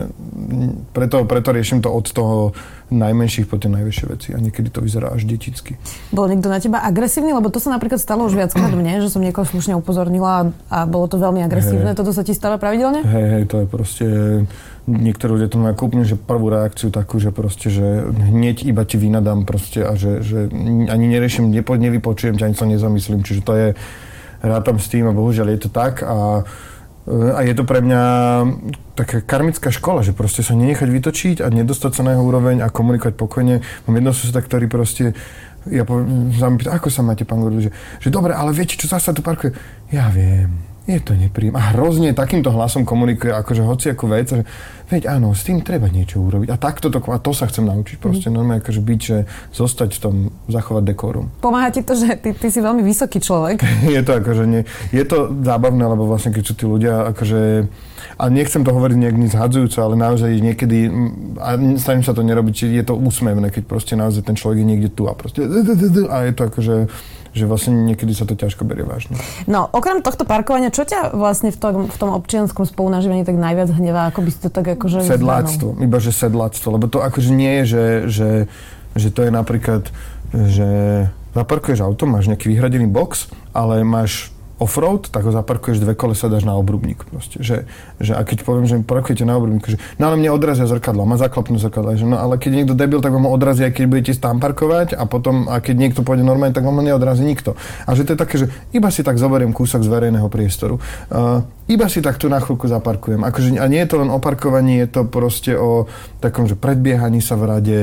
preto, 0.96 1.28
preto 1.28 1.52
riešim 1.52 1.84
to 1.84 1.92
od 1.92 2.08
toho 2.08 2.56
najmenších 2.88 3.44
po 3.44 3.60
tie 3.60 3.68
najväčšie 3.68 4.06
veci 4.08 4.28
a 4.32 4.40
niekedy 4.40 4.72
to 4.72 4.80
vyzerá 4.80 5.12
až 5.12 5.28
deticky. 5.28 5.76
Bol 6.14 6.32
niekto 6.32 6.48
na 6.48 6.56
teba 6.56 6.80
agresívny? 6.80 7.36
Lebo 7.36 7.52
to 7.52 7.60
sa 7.60 7.68
napríklad 7.76 8.00
stalo 8.00 8.24
už 8.24 8.32
viackrát 8.32 8.72
mne, 8.72 9.04
že 9.04 9.12
som 9.12 9.20
niekoho 9.20 9.44
slušne 9.44 9.76
upozornila 9.76 10.32
a, 10.32 10.42
a 10.72 10.78
bolo 10.88 11.04
to 11.12 11.20
veľmi 11.20 11.44
agresívne. 11.44 11.92
Hey. 11.92 11.98
Toto 11.98 12.16
sa 12.16 12.24
ti 12.24 12.32
stáva 12.32 12.56
pravidelne? 12.56 13.04
Hej, 13.04 13.26
hej, 13.36 13.44
to 13.46 13.56
je 13.62 13.66
proste... 13.68 14.06
Niektorí 14.86 15.34
ľudia 15.34 15.50
to 15.50 15.58
majú 15.58 15.90
úplne, 15.90 16.06
že 16.06 16.14
prvú 16.14 16.46
reakciu 16.46 16.94
takú, 16.94 17.18
že 17.18 17.34
proste, 17.34 17.74
že 17.74 18.06
hneď 18.06 18.62
iba 18.70 18.86
ti 18.86 18.94
vynadám 18.94 19.42
proste 19.42 19.82
a 19.82 19.98
že, 19.98 20.22
že 20.22 20.46
ani 20.86 21.10
neriešim, 21.10 21.50
nepo, 21.50 21.74
nevypočujem 21.74 22.38
ťa, 22.38 22.46
ani 22.46 22.54
sa 22.54 22.70
nezamyslím. 22.70 23.26
Čiže 23.26 23.42
to 23.42 23.52
je, 23.58 23.68
rátam 24.46 24.78
s 24.78 24.86
tým 24.86 25.10
a 25.10 25.16
bohužiaľ 25.16 25.58
je 25.58 25.60
to 25.66 25.70
tak 25.74 26.06
a 26.06 26.46
a 27.06 27.40
je 27.46 27.54
to 27.54 27.62
pre 27.62 27.78
mňa 27.78 28.02
taká 28.98 29.22
karmická 29.22 29.70
škola, 29.70 30.02
že 30.02 30.10
proste 30.10 30.42
sa 30.42 30.58
nenechať 30.58 30.90
vytočiť 30.90 31.36
a 31.38 31.46
nedostať 31.54 31.92
sa 31.94 32.02
na 32.02 32.18
jeho 32.18 32.26
úroveň 32.26 32.66
a 32.66 32.72
komunikovať 32.72 33.14
pokojne. 33.14 33.62
Mám 33.86 33.94
jedno 33.94 34.10
suseda, 34.10 34.42
ktorý 34.42 34.66
proste 34.66 35.14
ja 35.70 35.82
poviem, 35.82 36.30
ako 36.66 36.88
sa 36.90 37.02
máte, 37.02 37.26
pán 37.26 37.42
Gordu, 37.42 37.58
že, 37.58 37.70
že 37.98 38.08
dobre, 38.10 38.34
ale 38.34 38.54
viete, 38.54 38.78
čo 38.78 38.86
zase 38.86 39.10
tu 39.10 39.22
parkuje? 39.22 39.50
Ja 39.90 40.06
viem, 40.14 40.62
je 40.86 41.02
to 41.02 41.18
nepríjemné. 41.18 41.58
A 41.58 41.74
hrozne 41.74 42.14
takýmto 42.14 42.54
hlasom 42.54 42.86
komunikuje 42.86 43.34
akože 43.34 43.66
hociakú 43.66 44.06
vec, 44.06 44.30
že 44.30 44.85
veď 44.86 45.02
áno, 45.10 45.34
s 45.34 45.42
tým 45.46 45.62
treba 45.62 45.90
niečo 45.90 46.22
urobiť. 46.22 46.48
A 46.50 46.56
takto 46.56 46.88
to, 46.88 47.02
a 47.10 47.18
to 47.18 47.34
sa 47.34 47.50
chcem 47.50 47.66
naučiť 47.66 47.96
proste, 47.98 48.30
mm. 48.30 48.34
normálne 48.34 48.62
akože 48.62 48.82
byť, 48.82 49.00
že 49.00 49.16
zostať 49.50 49.90
v 49.94 50.00
tom, 50.00 50.14
zachovať 50.46 50.84
dekorum. 50.94 51.26
Pomáha 51.42 51.74
ti 51.74 51.82
to, 51.82 51.98
že 51.98 52.18
ty, 52.22 52.30
ty 52.32 52.48
si 52.48 52.62
veľmi 52.62 52.86
vysoký 52.86 53.18
človek. 53.18 53.62
je 53.96 54.02
to 54.06 54.12
akože 54.22 54.44
nie, 54.46 54.62
je 54.94 55.04
to 55.04 55.34
zábavné, 55.42 55.84
lebo 55.84 56.06
vlastne 56.06 56.30
keď 56.30 56.42
sú 56.46 56.54
tí 56.54 56.64
ľudia 56.64 57.10
akože 57.14 57.66
a 58.16 58.24
nechcem 58.32 58.64
to 58.64 58.72
hovoriť 58.72 58.96
nejak 58.96 59.16
nič 59.18 59.30
zhadzujúco, 59.36 59.76
ale 59.82 59.94
naozaj 59.98 60.40
niekedy, 60.40 60.88
a 61.36 61.60
snažím 61.76 62.04
sa 62.06 62.16
to 62.16 62.24
nerobiť, 62.24 62.64
je 62.72 62.84
to 62.86 62.96
úsmevné, 62.96 63.52
keď 63.52 63.68
proste 63.68 63.92
naozaj 63.92 64.24
ten 64.24 64.36
človek 64.38 64.64
je 64.64 64.66
niekde 64.66 64.88
tu 64.88 65.04
a 65.04 65.12
proste 65.12 65.44
a 66.08 66.16
je 66.24 66.32
to 66.32 66.42
akože 66.48 66.76
že 67.36 67.44
vlastne 67.44 67.84
niekedy 67.84 68.16
sa 68.16 68.24
to 68.24 68.32
ťažko 68.32 68.64
berie 68.64 68.88
vážne. 68.88 69.20
No, 69.44 69.68
okrem 69.68 70.00
tohto 70.00 70.24
parkovania, 70.24 70.72
čo 70.72 70.88
ťa 70.88 71.12
vlastne 71.12 71.52
v 71.52 71.58
tom, 71.60 71.74
v 71.92 71.96
tom 72.00 72.10
občianskom 72.16 72.64
spolunažívaní 72.64 73.28
tak 73.28 73.36
najviac 73.36 73.76
hnevá, 73.76 74.08
ako 74.08 74.24
by 74.24 74.30
si 74.32 74.40
to 74.40 74.48
tak 74.48 74.75
akože... 74.76 75.02
Sedláctvo, 75.02 75.80
iba 75.80 75.98
že 75.98 76.12
sedláctvo, 76.12 76.68
lebo 76.76 76.86
to 76.86 77.00
akože 77.00 77.30
nie 77.32 77.62
je, 77.62 77.64
že, 77.64 77.84
že, 78.06 78.30
že 78.94 79.08
to 79.10 79.24
je 79.26 79.30
napríklad, 79.32 79.88
že 80.32 80.68
zaparkuješ 81.36 81.84
auto, 81.84 82.08
máš 82.08 82.28
nejaký 82.28 82.52
vyhradený 82.52 82.88
box, 82.88 83.28
ale 83.52 83.84
máš 83.84 84.36
offroad, 84.56 85.12
tak 85.12 85.28
ho 85.28 85.32
zaparkuješ 85.32 85.84
dve 85.84 85.92
kolesa, 85.92 86.32
dáš 86.32 86.48
na 86.48 86.56
obrubník. 86.56 87.04
Proste. 87.04 87.36
Že, 87.44 87.68
že, 88.00 88.12
a 88.16 88.24
keď 88.24 88.40
poviem, 88.40 88.64
že 88.64 88.80
parkujete 88.80 89.28
na 89.28 89.36
obrubníku, 89.36 89.76
že 89.76 89.78
no 90.00 90.08
ale 90.08 90.16
mne 90.16 90.32
odrazia 90.32 90.64
zrkadla, 90.64 91.04
má 91.04 91.20
zaklapnú 91.20 91.60
zrkadla, 91.60 92.00
že 92.00 92.08
no 92.08 92.16
ale 92.16 92.40
keď 92.40 92.64
niekto 92.64 92.72
debil, 92.72 93.04
tak 93.04 93.12
vám 93.12 93.28
ho 93.28 93.32
odrazí, 93.36 93.68
aj 93.68 93.76
keď 93.76 93.84
budete 93.84 94.12
tam 94.16 94.40
parkovať 94.40 94.96
a 94.96 95.04
potom, 95.04 95.44
a 95.52 95.60
keď 95.60 95.76
niekto 95.76 96.00
pôjde 96.00 96.24
normálne, 96.24 96.56
tak 96.56 96.64
vám 96.64 96.80
ho 96.80 96.84
neodrazí 96.84 97.20
nikto. 97.20 97.52
A 97.84 97.92
že 97.92 98.08
to 98.08 98.16
je 98.16 98.18
také, 98.18 98.36
že 98.40 98.46
iba 98.72 98.88
si 98.88 99.04
tak 99.04 99.20
zoberiem 99.20 99.52
kúsok 99.52 99.84
z 99.84 99.92
verejného 99.92 100.28
priestoru. 100.32 100.80
Uh, 101.12 101.44
iba 101.66 101.90
si 101.90 101.98
tak 101.98 102.14
tu 102.22 102.30
na 102.30 102.38
chvíľku 102.38 102.70
zaparkujem. 102.70 103.26
Akože, 103.26 103.58
a 103.58 103.66
nie 103.66 103.82
je 103.82 103.90
to 103.90 103.98
len 103.98 104.10
o 104.10 104.22
parkovaní, 104.22 104.86
je 104.86 104.88
to 104.88 105.02
proste 105.02 105.50
o 105.58 105.90
takom, 106.22 106.46
že 106.46 106.54
predbiehaní 106.54 107.18
sa 107.18 107.34
v 107.34 107.44
rade, 107.50 107.78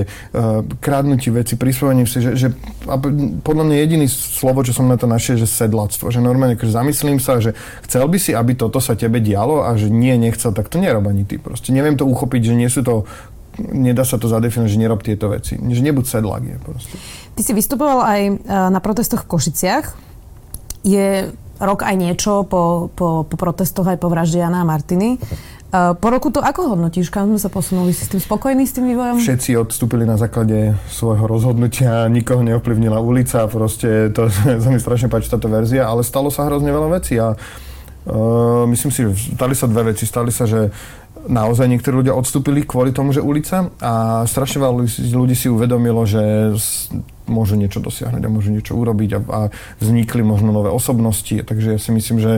kradnutí 0.80 1.28
veci, 1.36 1.60
prispôsobení 1.60 2.08
si, 2.08 2.24
že, 2.24 2.32
že 2.40 2.48
a 2.88 2.96
podľa 3.44 3.63
mňa 3.68 3.75
jediný 3.84 4.08
slovo, 4.08 4.63
čo 4.63 4.72
som 4.72 4.88
na 4.88 4.96
to 4.96 5.04
našiel, 5.04 5.36
že 5.36 5.52
sedlactvo. 5.52 6.16
Že 6.16 6.24
normálne, 6.24 6.56
akože 6.56 6.72
zamyslím 6.72 7.20
sa, 7.20 7.44
že 7.44 7.60
chcel 7.84 8.08
by 8.08 8.18
si, 8.20 8.32
aby 8.32 8.56
toto 8.56 8.80
sa 8.80 8.96
tebe 8.96 9.20
dialo 9.20 9.68
a 9.68 9.75
že 9.75 9.92
nie, 9.92 10.16
nechcel, 10.16 10.56
tak 10.56 10.72
to 10.72 10.80
nerob 10.80 11.04
ani 11.04 11.28
ty. 11.28 11.36
Proste 11.36 11.75
neviem 11.75 12.00
to 12.00 12.08
uchopiť, 12.08 12.42
že 12.52 12.54
nie 12.56 12.72
sú 12.72 12.88
to 12.88 13.04
nedá 13.60 14.02
sa 14.02 14.18
to 14.18 14.25
zadefinovať, 14.25 14.70
že 14.72 14.82
nerob 14.82 15.06
tieto 15.06 15.30
veci. 15.30 15.62
Že 15.62 15.82
nebuď 15.86 16.06
sedlak 16.10 16.42
je 16.42 16.58
proste. 16.58 16.96
Ty 17.38 17.42
si 17.46 17.54
vystupoval 17.54 18.00
aj 18.02 18.22
e, 18.25 18.34
na 18.50 18.80
protestoch 18.82 19.25
v 19.25 19.30
Košiciach. 19.30 19.86
Je 20.82 21.30
rok 21.62 21.86
aj 21.86 21.95
niečo 21.98 22.48
po, 22.48 22.89
po, 22.93 23.27
po 23.27 23.36
protestoch 23.38 23.86
aj 23.86 24.01
po 24.01 24.10
vražde 24.10 24.41
Jana 24.41 24.63
a 24.63 24.67
Martiny. 24.67 25.22
Uh, 25.74 25.98
po 25.98 26.13
roku 26.13 26.29
to 26.29 26.38
ako 26.38 26.77
hodnotíš? 26.77 27.10
Kam 27.10 27.33
sme 27.33 27.41
sa 27.41 27.50
posunuli? 27.50 27.98
Si 27.98 28.05
s 28.05 28.13
tým 28.13 28.22
spokojný 28.22 28.62
s 28.62 28.77
tým 28.77 28.93
vývojom? 28.93 29.17
Všetci 29.17 29.57
odstúpili 29.57 30.05
na 30.05 30.22
základe 30.22 30.77
svojho 30.93 31.25
rozhodnutia, 31.25 32.05
nikoho 32.13 32.45
neovplyvnila 32.45 33.01
ulica, 33.01 33.50
proste 33.50 34.13
to 34.13 34.29
sa 34.63 34.69
mi 34.69 34.77
strašne 34.77 35.10
páči 35.10 35.33
táto 35.33 35.50
verzia, 35.50 35.89
ale 35.89 36.05
stalo 36.05 36.29
sa 36.29 36.45
hrozne 36.45 36.69
veľa 36.69 36.89
vecí 36.93 37.17
a 37.17 37.33
uh, 37.33 38.69
myslím 38.69 38.93
si, 38.93 39.01
stali 39.33 39.57
sa 39.57 39.65
dve 39.65 39.98
veci. 39.98 40.05
Stali 40.05 40.29
sa, 40.29 40.45
že 40.45 40.69
naozaj 41.25 41.65
niektorí 41.65 42.05
ľudia 42.05 42.13
odstúpili 42.13 42.67
kvôli 42.67 42.93
tomu, 42.93 43.10
že 43.10 43.24
ulica 43.24 43.74
a 43.81 44.24
strašne 44.27 44.62
veľa 44.62 44.74
ľudí 45.10 45.33
si 45.33 45.48
uvedomilo, 45.50 46.05
že 46.05 46.53
môžu 47.27 47.56
niečo 47.56 47.80
dosiahnuť 47.80 48.24
a 48.24 48.30
môžu 48.30 48.51
niečo 48.51 48.75
urobiť 48.75 49.10
a, 49.15 49.20
a 49.20 49.39
vznikli 49.80 50.22
možno 50.22 50.51
nové 50.51 50.70
osobnosti. 50.70 51.39
Takže 51.44 51.75
ja 51.75 51.80
si 51.80 51.92
myslím, 51.96 52.18
že 52.20 52.32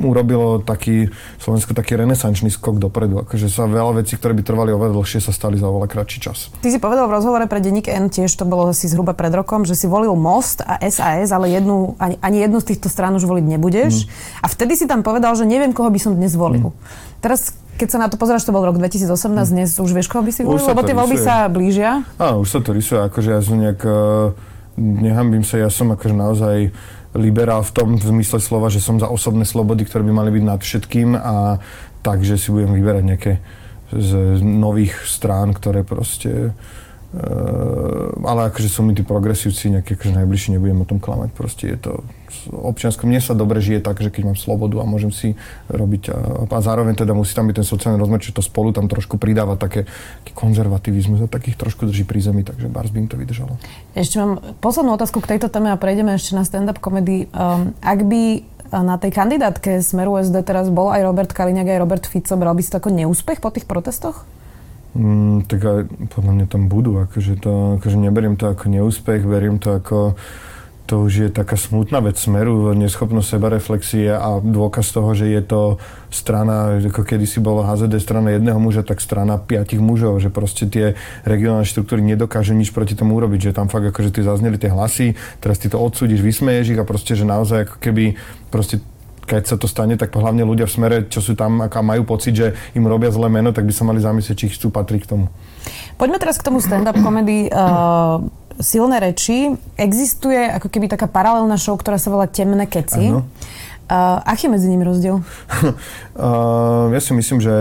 urobilo 0.00 0.60
taký 0.60 1.12
Slovensko 1.40 1.72
taký 1.72 1.96
renesančný 1.96 2.52
skok 2.52 2.78
dopredu. 2.78 3.24
Akože 3.24 3.48
sa 3.48 3.64
veľa 3.64 4.04
vecí, 4.04 4.16
ktoré 4.16 4.36
by 4.36 4.42
trvali 4.44 4.70
oveľa 4.72 4.96
dlhšie, 4.96 5.24
sa 5.24 5.32
stali 5.32 5.56
za 5.56 5.68
oveľa 5.68 5.88
kratší 5.88 6.18
čas. 6.20 6.52
Ty 6.60 6.68
si 6.68 6.78
povedal 6.78 7.08
v 7.08 7.16
rozhovore 7.16 7.44
pre 7.48 7.60
denník 7.64 7.88
N, 7.88 8.12
tiež 8.12 8.32
to 8.36 8.44
bolo 8.44 8.70
asi 8.70 8.86
zhruba 8.90 9.16
pred 9.16 9.32
rokom, 9.32 9.64
že 9.64 9.76
si 9.78 9.88
volil 9.88 10.12
Most 10.14 10.60
a 10.64 10.78
SAS, 10.88 11.32
ale 11.32 11.52
jednu, 11.52 11.96
ani, 11.96 12.20
ani 12.20 12.44
jednu 12.44 12.60
z 12.60 12.74
týchto 12.74 12.88
strán 12.92 13.16
už 13.16 13.24
voliť 13.24 13.44
nebudeš. 13.44 14.04
Mm. 14.04 14.08
A 14.44 14.46
vtedy 14.52 14.72
si 14.76 14.84
tam 14.84 15.00
povedal, 15.00 15.32
že 15.34 15.48
neviem, 15.48 15.72
koho 15.72 15.88
by 15.88 16.00
som 16.00 16.12
dnes 16.12 16.36
volil. 16.36 16.70
Mm. 16.70 16.76
Teraz 17.24 17.56
keď 17.74 17.88
sa 17.90 17.98
na 17.98 18.08
to 18.08 18.16
pozráš, 18.16 18.46
to 18.46 18.54
bol 18.54 18.62
rok 18.62 18.78
2018, 18.78 19.10
hm. 19.10 19.34
dnes 19.50 19.70
už 19.78 19.90
vieš, 19.90 20.06
koho 20.06 20.22
by 20.22 20.32
si 20.32 20.46
volil? 20.46 20.62
Lebo 20.62 20.82
tie 20.86 20.96
voľby 20.96 21.16
sa 21.18 21.50
blížia. 21.50 22.06
Áno, 22.16 22.46
už 22.46 22.48
sa 22.48 22.58
to 22.62 22.70
rysuje, 22.72 23.02
akože 23.02 23.30
ja 23.34 23.40
som 23.42 23.58
nejak, 23.58 23.80
uh, 23.82 24.32
nehambím 24.78 25.42
sa, 25.42 25.58
ja 25.58 25.70
som 25.70 25.90
akože 25.92 26.14
naozaj 26.14 26.56
liberál 27.14 27.62
v 27.62 27.70
tom 27.70 27.88
v 27.94 28.04
zmysle 28.04 28.42
slova, 28.42 28.66
že 28.70 28.82
som 28.82 28.98
za 28.98 29.06
osobné 29.06 29.46
slobody, 29.46 29.86
ktoré 29.86 30.02
by 30.02 30.12
mali 30.14 30.30
byť 30.34 30.44
nad 30.44 30.60
všetkým 30.60 31.14
a 31.14 31.62
takže 32.02 32.34
si 32.34 32.50
budem 32.50 32.74
vyberať 32.74 33.04
nejaké 33.06 33.32
z 33.94 34.42
nových 34.42 34.98
strán, 35.06 35.54
ktoré 35.54 35.86
proste 35.86 36.50
Uh, 37.14 38.10
ale 38.26 38.50
akože 38.50 38.66
sú 38.66 38.82
mi 38.82 38.90
tí 38.90 39.06
progresívci 39.06 39.70
nejaké 39.70 39.94
akože 39.94 40.18
najbližšie, 40.18 40.58
nebudem 40.58 40.82
o 40.82 40.88
tom 40.88 40.98
klamať. 40.98 41.30
Proste 41.30 41.70
je 41.70 41.78
to 41.78 41.92
občiansko. 42.50 43.06
Mne 43.06 43.22
sa 43.22 43.38
dobre 43.38 43.62
žije 43.62 43.78
tak, 43.78 44.02
že 44.02 44.10
keď 44.10 44.34
mám 44.34 44.38
slobodu 44.38 44.82
a 44.82 44.84
môžem 44.84 45.14
si 45.14 45.38
robiť 45.70 46.02
a, 46.10 46.18
a 46.50 46.58
zároveň 46.58 46.98
teda 46.98 47.14
musí 47.14 47.30
tam 47.30 47.46
byť 47.46 47.62
ten 47.62 47.66
sociálny 47.70 48.02
rozmer, 48.02 48.18
čiže 48.18 48.34
to 48.34 48.42
spolu 48.42 48.74
tam 48.74 48.90
trošku 48.90 49.14
pridáva 49.14 49.54
také, 49.54 49.86
také 50.26 50.34
konzervativizmus 50.34 51.22
a 51.22 51.30
takých 51.30 51.54
trošku 51.54 51.86
drží 51.86 52.02
pri 52.02 52.18
zemi, 52.18 52.42
takže 52.42 52.66
Bars 52.66 52.90
by 52.90 53.06
im 53.06 53.08
to 53.08 53.14
vydržalo. 53.14 53.54
Ešte 53.94 54.18
mám 54.18 54.42
poslednú 54.58 54.98
otázku 54.98 55.22
k 55.22 55.38
tejto 55.38 55.46
téme 55.54 55.70
a 55.70 55.78
prejdeme 55.78 56.18
ešte 56.18 56.34
na 56.34 56.42
stand-up 56.42 56.82
komedy. 56.82 57.30
Um, 57.30 57.78
ak 57.78 58.02
by 58.02 58.42
na 58.74 58.98
tej 58.98 59.14
kandidátke 59.14 59.78
Smeru 59.78 60.18
SD 60.18 60.42
teraz 60.42 60.66
bol 60.66 60.90
aj 60.90 61.06
Robert 61.06 61.30
Kaliňák, 61.30 61.78
aj 61.78 61.78
Robert 61.78 62.04
Fico, 62.10 62.34
bral 62.34 62.58
by 62.58 62.62
si 62.64 62.74
to 62.74 62.82
ako 62.82 62.90
neúspech 62.90 63.38
po 63.38 63.54
tých 63.54 63.70
protestoch? 63.70 64.26
Mm, 64.94 65.42
tak 65.50 65.58
aj 65.58 65.90
podľa 66.14 66.32
mňa 66.38 66.46
tam 66.46 66.70
budú, 66.70 67.02
akože, 67.02 67.42
to, 67.42 67.82
akože 67.82 67.98
neberiem 67.98 68.38
to 68.38 68.46
ako 68.46 68.70
neúspech, 68.70 69.26
beriem 69.26 69.58
to 69.58 69.74
ako 69.74 70.14
to 70.84 71.00
už 71.00 71.12
je 71.16 71.28
taká 71.32 71.56
smutná 71.56 72.04
vec 72.04 72.20
smeru, 72.20 72.76
neschopnosť 72.76 73.28
sebareflexie 73.34 74.12
a 74.12 74.36
dôkaz 74.44 74.92
toho, 74.92 75.16
že 75.16 75.32
je 75.32 75.40
to 75.40 75.80
strana, 76.12 76.76
ako 76.76 77.08
kedy 77.08 77.24
si 77.24 77.40
bolo 77.40 77.64
HZD 77.64 77.96
strana 78.04 78.36
jedného 78.36 78.60
muža, 78.60 78.84
tak 78.84 79.00
strana 79.00 79.40
piatich 79.40 79.80
mužov, 79.80 80.20
že 80.20 80.28
proste 80.28 80.68
tie 80.68 80.92
regionálne 81.24 81.64
štruktúry 81.64 82.04
nedokážu 82.04 82.52
nič 82.52 82.68
proti 82.68 82.92
tomu 82.92 83.16
urobiť, 83.16 83.50
že 83.50 83.56
tam 83.56 83.72
fakt 83.72 83.88
akože 83.88 84.12
ty 84.12 84.20
zazneli 84.20 84.60
tie 84.60 84.68
hlasy, 84.68 85.16
teraz 85.40 85.56
ty 85.56 85.72
to 85.72 85.80
odsúdiš, 85.80 86.20
vysmeješ 86.20 86.76
ich 86.76 86.80
a 86.80 86.84
proste, 86.84 87.16
že 87.16 87.24
naozaj 87.24 87.64
ako 87.64 87.76
keby 87.80 88.20
proste 88.52 88.84
keď 89.24 89.42
sa 89.44 89.56
to 89.56 89.66
stane, 89.66 89.96
tak 89.96 90.12
hlavne 90.12 90.44
ľudia 90.44 90.68
v 90.68 90.72
smere, 90.72 90.96
čo 91.08 91.24
sú 91.24 91.32
tam, 91.34 91.64
aká 91.64 91.80
majú 91.80 92.04
pocit, 92.04 92.36
že 92.36 92.46
im 92.76 92.84
robia 92.84 93.08
zlé 93.10 93.32
meno, 93.32 93.50
tak 93.50 93.64
by 93.64 93.72
sa 93.72 93.84
mali 93.88 93.98
zamyslieť, 93.98 94.36
či 94.36 94.52
chcú 94.52 94.70
patriť 94.70 95.00
k 95.04 95.10
tomu. 95.16 95.26
Poďme 95.96 96.20
teraz 96.20 96.36
k 96.36 96.46
tomu 96.46 96.60
stand-up 96.60 96.96
komedy. 97.00 97.48
Uh, 97.48 98.28
silné 98.60 99.02
reči. 99.02 99.50
Existuje 99.74 100.38
ako 100.38 100.70
keby 100.70 100.86
taká 100.86 101.10
paralelná 101.10 101.58
show, 101.58 101.74
ktorá 101.74 101.98
sa 101.98 102.12
volá 102.12 102.30
Temné 102.30 102.70
keci. 102.70 103.10
Uh, 103.10 104.16
aký 104.24 104.48
je 104.48 104.52
medzi 104.56 104.66
nimi 104.70 104.80
rozdiel? 104.80 105.20
uh, 105.20 106.88
ja 106.94 107.00
si 107.02 107.12
myslím, 107.12 107.42
že 107.42 107.52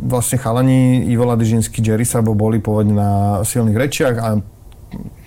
vlastne 0.00 0.40
chalani 0.40 1.04
Ivo 1.12 1.28
Ladyžinský, 1.28 1.84
Jerry 1.84 2.08
Sabo 2.08 2.32
boli 2.32 2.56
pôvodne 2.62 2.96
na 2.96 3.42
silných 3.44 3.76
rečiach 3.76 4.16
a 4.16 4.28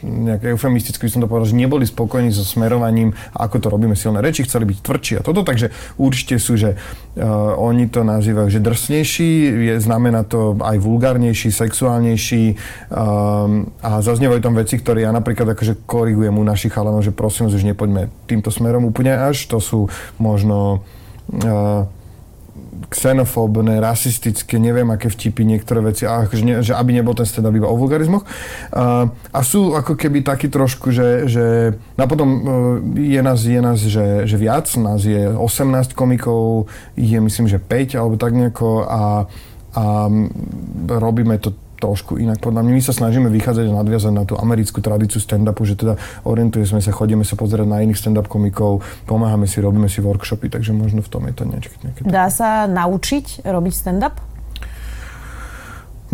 nejak 0.05 0.53
eufemisticky 0.53 1.09
by 1.09 1.11
som 1.11 1.21
to 1.25 1.29
povedal, 1.29 1.49
že 1.49 1.57
neboli 1.57 1.83
spokojní 1.83 2.29
so 2.29 2.45
smerovaním, 2.45 3.17
ako 3.33 3.57
to 3.57 3.67
robíme 3.73 3.97
silné 3.97 4.21
reči, 4.21 4.45
chceli 4.45 4.69
byť 4.69 4.77
tvrdší 4.85 5.13
a 5.19 5.25
toto, 5.25 5.41
takže 5.41 5.73
určite 5.97 6.37
sú, 6.37 6.53
že 6.55 6.77
uh, 6.77 7.57
oni 7.57 7.89
to 7.89 8.05
nazývajú, 8.05 8.47
že 8.53 8.61
drsnejší, 8.61 9.29
je, 9.73 9.75
znamená 9.81 10.21
to 10.23 10.53
aj 10.61 10.77
vulgárnejší, 10.77 11.49
sexuálnejší 11.49 12.43
um, 12.53 13.65
a 13.81 13.99
zaznievajú 14.05 14.41
tam 14.45 14.53
veci, 14.53 14.77
ktoré 14.77 15.09
ja 15.09 15.11
napríklad 15.11 15.57
akože 15.57 15.89
korigujem 15.89 16.37
u 16.37 16.45
našich 16.45 16.71
chalanov, 16.71 17.01
že 17.01 17.15
prosím, 17.15 17.49
že 17.49 17.57
už 17.57 17.65
nepoďme 17.65 18.13
týmto 18.29 18.53
smerom 18.53 18.85
úplne 18.85 19.17
až, 19.17 19.49
to 19.49 19.57
sú 19.57 19.89
možno 20.21 20.85
uh, 21.33 21.89
xenofóbne, 22.91 23.79
rasistické, 23.81 24.61
neviem 24.61 24.87
aké 24.91 25.09
vtipy, 25.09 25.43
niektoré 25.43 25.81
veci, 25.81 26.07
akože 26.07 26.43
ne, 26.45 26.53
že 26.61 26.77
aby 26.77 26.95
nebol 26.95 27.17
ten 27.17 27.27
stand 27.27 27.49
iba 27.51 27.67
o 27.67 27.75
vulgarizmoch. 27.75 28.23
A, 28.71 29.09
a 29.09 29.39
sú 29.41 29.75
ako 29.75 29.97
keby 29.97 30.21
takí 30.21 30.47
trošku, 30.47 30.91
že, 30.91 31.27
že 31.27 31.75
no 31.97 32.01
a 32.03 32.07
potom 32.07 32.29
e, 32.29 32.41
je 33.15 33.21
nás, 33.21 33.39
je 33.43 33.61
nás 33.61 33.79
že, 33.79 34.29
že 34.29 34.37
viac, 34.37 34.69
nás 34.77 35.03
je 35.03 35.29
18 35.31 35.93
komikov, 35.97 36.71
je 36.95 37.19
myslím, 37.19 37.47
že 37.49 37.59
5 37.59 37.99
alebo 37.99 38.15
tak 38.15 38.31
nejako 38.33 38.85
a, 38.85 39.03
a 39.75 39.83
robíme 40.87 41.35
to 41.41 41.64
trošku 41.85 42.17
inak. 42.17 42.41
Podľa 42.41 42.65
mňa 42.65 42.73
my 42.73 42.81
sa 42.81 42.93
snažíme 42.97 43.29
vychádzať 43.29 43.69
a 43.69 43.77
nadviazať 43.77 44.13
na 44.13 44.25
tú 44.25 44.33
americkú 44.41 44.81
tradíciu 44.81 45.21
stand-upu, 45.21 45.61
že 45.69 45.77
teda 45.77 46.01
orientujeme 46.25 46.81
sa, 46.81 46.89
chodíme 46.89 47.21
sa 47.21 47.37
pozerať 47.37 47.69
na 47.69 47.85
iných 47.85 48.01
stand-up 48.01 48.25
komikov, 48.25 48.81
pomáhame 49.05 49.45
si, 49.45 49.61
robíme 49.61 49.85
si 49.85 50.01
workshopy, 50.01 50.49
takže 50.49 50.73
možno 50.73 51.05
v 51.05 51.09
tom 51.13 51.29
je 51.29 51.33
to 51.37 51.43
niečo. 51.45 51.69
Dá 52.01 52.33
sa 52.33 52.65
naučiť 52.65 53.45
robiť 53.45 53.73
stand-up? 53.77 54.34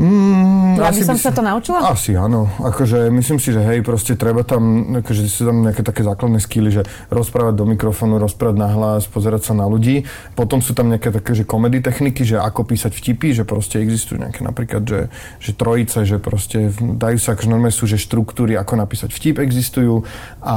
Mm, 0.02 0.82
ja 0.82 0.90
by 0.90 1.02
som 1.06 1.14
by 1.14 1.22
sa 1.22 1.30
to 1.30 1.46
naučila? 1.46 1.78
Asi 1.86 2.18
áno. 2.18 2.50
Akože 2.58 3.14
myslím 3.14 3.38
si, 3.38 3.54
že 3.54 3.62
hej, 3.62 3.86
proste 3.86 4.18
treba 4.18 4.42
tam, 4.42 4.98
akože 4.98 5.30
sú 5.30 5.46
tam 5.46 5.62
nejaké 5.62 5.86
také 5.86 6.02
základné 6.02 6.42
skily, 6.42 6.70
že 6.74 6.84
rozprávať 7.14 7.54
do 7.62 7.70
mikrofónu, 7.70 8.18
rozprávať 8.18 8.58
na 8.58 8.70
hlas, 8.74 9.06
pozerať 9.06 9.46
sa 9.46 9.54
na 9.54 9.70
ľudí. 9.70 10.10
Potom 10.34 10.58
sú 10.58 10.74
tam 10.74 10.90
nejaké 10.90 11.14
také, 11.14 11.38
že 11.38 11.46
komedy 11.46 11.86
techniky, 11.86 12.26
že 12.26 12.42
ako 12.42 12.66
písať 12.66 12.98
vtipy, 12.98 13.38
že 13.38 13.44
proste 13.46 13.78
existujú 13.78 14.18
nejaké 14.26 14.42
napríklad, 14.42 14.82
že, 14.82 15.14
že 15.38 15.54
trojice, 15.54 16.02
že 16.02 16.18
proste 16.18 16.74
dajú 16.82 17.18
sa, 17.22 17.38
akože 17.38 17.50
normálne 17.54 17.76
sú, 17.76 17.86
že 17.86 18.02
štruktúry, 18.02 18.58
ako 18.58 18.82
napísať 18.82 19.14
vtip 19.14 19.38
existujú. 19.38 20.02
A... 20.42 20.56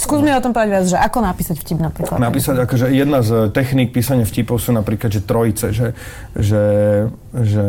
Skús 0.00 0.24
mi 0.24 0.32
o 0.32 0.40
tom 0.40 0.56
povedať 0.56 0.72
viac, 0.72 0.86
že 0.88 0.96
ako 0.96 1.20
napísať 1.20 1.60
vtip 1.60 1.84
napríklad. 1.84 2.16
Napísať, 2.16 2.64
akože 2.64 2.88
jedna 2.96 3.20
z 3.20 3.52
techník 3.52 3.92
písania 3.92 4.24
vtipov 4.24 4.56
sú 4.56 4.72
napríklad, 4.72 5.12
že 5.12 5.20
trojice, 5.20 5.76
že, 5.76 5.92
že, 6.32 6.64
že 7.36 7.66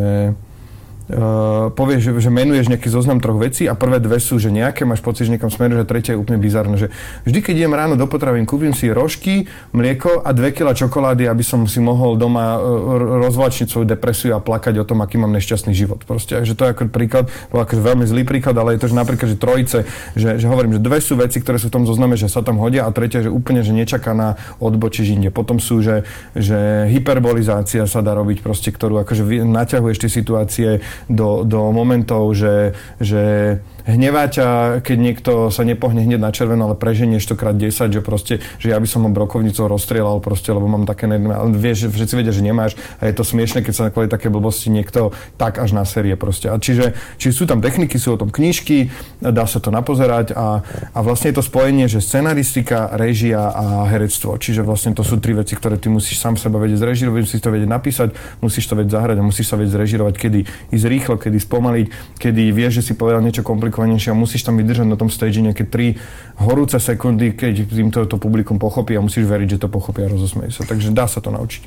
uh, 1.11 1.69
povieš, 1.75 2.01
že, 2.07 2.11
že 2.27 2.31
menuješ 2.31 2.71
nejaký 2.71 2.87
zoznam 2.87 3.19
troch 3.19 3.37
vecí 3.37 3.67
a 3.67 3.75
prvé 3.75 3.99
dve 3.99 4.17
sú, 4.17 4.39
že 4.39 4.49
nejaké, 4.49 4.87
máš 4.87 5.03
pocit, 5.03 5.27
že 5.27 5.35
niekam 5.35 5.51
smeruješ 5.51 5.83
a 5.83 5.87
tretia 5.87 6.11
je 6.15 6.19
úplne 6.19 6.39
bizarné. 6.39 6.75
Že 6.79 6.87
vždy, 7.27 7.39
keď 7.43 7.53
idem 7.61 7.73
ráno 7.75 7.95
do 7.99 8.07
potravín, 8.07 8.47
kúpim 8.47 8.71
si 8.71 8.87
rožky, 8.87 9.51
mlieko 9.75 10.23
a 10.23 10.31
dve 10.31 10.55
kila 10.55 10.71
čokolády, 10.71 11.27
aby 11.27 11.43
som 11.43 11.67
si 11.67 11.83
mohol 11.83 12.15
doma 12.15 12.55
uh, 12.55 13.21
rozvlačiť 13.27 13.67
svoju 13.67 13.85
depresiu 13.85 14.33
a 14.33 14.39
plakať 14.39 14.79
o 14.79 14.87
tom, 14.87 15.03
aký 15.03 15.19
mám 15.19 15.35
nešťastný 15.35 15.75
život. 15.75 16.07
Proste, 16.07 16.41
že 16.47 16.55
to 16.55 16.65
je 16.65 16.73
ako 16.73 16.87
príklad, 16.87 17.27
bol 17.51 17.61
akože 17.61 17.81
veľmi 17.83 18.05
zlý 18.07 18.23
príklad, 18.23 18.55
ale 18.55 18.79
je 18.79 18.87
to, 18.87 18.87
že 18.89 18.95
napríklad, 18.95 19.27
že 19.27 19.37
trojice, 19.37 19.77
že, 20.15 20.39
že 20.39 20.45
hovorím, 20.47 20.79
že 20.79 20.81
dve 20.81 21.03
sú 21.03 21.19
veci, 21.19 21.43
ktoré 21.43 21.59
sú 21.59 21.67
v 21.67 21.81
tom 21.81 21.83
zozname, 21.83 22.15
že 22.15 22.31
sa 22.31 22.39
tam 22.39 22.57
hodia 22.61 22.87
a 22.87 22.93
tretia, 22.95 23.25
že 23.25 23.29
úplne, 23.33 23.65
že 23.65 23.75
nečakaná 23.75 24.39
odbočíš 24.61 25.17
inde. 25.17 25.29
Potom 25.33 25.59
sú, 25.59 25.83
že, 25.83 26.07
že 26.37 26.87
hyperbolizácia 26.93 27.83
sa 27.89 27.99
dá 28.05 28.13
robiť 28.15 28.45
proste, 28.45 28.69
ktorú 28.69 29.01
akože 29.01 29.23
naťahuješ 29.41 29.97
tie 29.97 30.11
situácie 30.11 30.69
do, 31.09 31.43
do 31.47 31.71
momentov, 31.71 32.33
že, 32.35 32.73
že 32.99 33.57
hnevá 33.85 34.27
ťa, 34.27 34.79
keď 34.85 34.97
niekto 34.97 35.31
sa 35.49 35.65
nepohne 35.65 36.03
hneď 36.05 36.19
na 36.21 36.31
červeno, 36.33 36.69
ale 36.69 36.75
preženieš 36.77 37.33
to 37.33 37.35
krát 37.39 37.57
10, 37.57 37.91
že 37.91 38.01
proste, 38.01 38.33
že 38.61 38.73
ja 38.73 38.77
by 38.77 38.87
som 38.87 39.05
ho 39.05 39.09
brokovnicou 39.09 39.69
rozstrieľal 39.69 40.21
proste, 40.21 40.53
lebo 40.53 40.67
mám 40.67 40.85
také, 40.85 41.09
vieš, 41.55 41.89
všetci 41.89 42.13
vedia, 42.17 42.33
že 42.33 42.45
nemáš 42.45 42.77
a 43.01 43.09
je 43.09 43.13
to 43.15 43.23
smiešne, 43.25 43.65
keď 43.65 43.73
sa 43.73 43.83
kvôli 43.93 44.11
také 44.11 44.29
blbosti 44.29 44.69
niekto 44.69 45.13
tak 45.37 45.57
až 45.57 45.73
na 45.73 45.85
série 45.85 46.13
proste. 46.15 46.49
A 46.49 46.57
čiže, 46.57 46.93
čiže 47.17 47.33
sú 47.33 47.43
tam 47.49 47.59
techniky, 47.59 47.97
sú 47.97 48.15
o 48.15 48.21
tom 48.21 48.29
knižky, 48.29 48.91
dá 49.21 49.45
sa 49.45 49.61
to 49.61 49.69
napozerať 49.73 50.33
a, 50.33 50.61
a 50.91 50.99
vlastne 51.01 51.33
je 51.33 51.37
to 51.37 51.45
spojenie, 51.45 51.85
že 51.85 52.03
scenaristika, 52.03 52.93
režia 52.97 53.51
a 53.51 53.87
herectvo. 53.87 54.37
Čiže 54.37 54.65
vlastne 54.65 54.91
to 54.97 55.05
sú 55.05 55.17
tri 55.17 55.33
veci, 55.37 55.55
ktoré 55.55 55.77
ty 55.77 55.87
musíš 55.87 56.21
sám 56.21 56.37
seba 56.37 56.61
vedieť 56.61 56.81
zrežirovať, 56.81 57.21
musíš 57.23 57.41
to 57.41 57.51
vedieť 57.53 57.69
napísať, 57.69 58.09
musíš 58.43 58.65
to 58.67 58.73
vedieť 58.77 58.91
zahrať 58.93 59.17
a 59.19 59.23
musíš 59.23 59.47
sa 59.51 59.55
vedieť 59.57 59.73
zrežirovať, 59.77 60.15
kedy 60.17 60.39
ísť 60.73 60.85
rýchlo, 60.87 61.15
kedy 61.17 61.37
spomaliť, 61.37 61.85
kedy 62.17 62.43
vieš, 62.51 62.81
že 62.81 62.91
si 62.91 62.93
povedal 62.93 63.21
niečo 63.23 63.45
komplikovanejšie 63.71 64.11
a 64.11 64.17
musíš 64.19 64.43
tam 64.43 64.59
vydržať 64.59 64.85
na 64.85 64.99
tom 64.99 65.07
stage 65.07 65.39
nejaké 65.39 65.63
tri 65.63 65.95
horúce 66.37 66.75
sekundy, 66.75 67.31
keď 67.33 67.53
tým 67.71 67.89
to, 67.89 68.03
publikum 68.19 68.59
pochopí 68.59 68.93
a 68.93 69.01
musíš 69.01 69.25
veriť, 69.25 69.57
že 69.57 69.61
to 69.63 69.67
pochopí 69.71 70.03
a 70.03 70.11
rozosmejú 70.11 70.51
sa. 70.51 70.67
Takže 70.67 70.91
dá 70.91 71.07
sa 71.07 71.23
to 71.23 71.31
naučiť. 71.31 71.63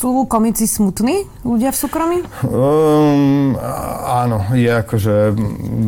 Sú 0.00 0.24
komici 0.24 0.64
smutní 0.64 1.28
ľudia 1.44 1.68
v 1.68 1.76
súkromí? 1.76 2.18
Um, 2.48 3.52
áno, 4.08 4.48
je 4.56 4.72
akože 4.72 5.36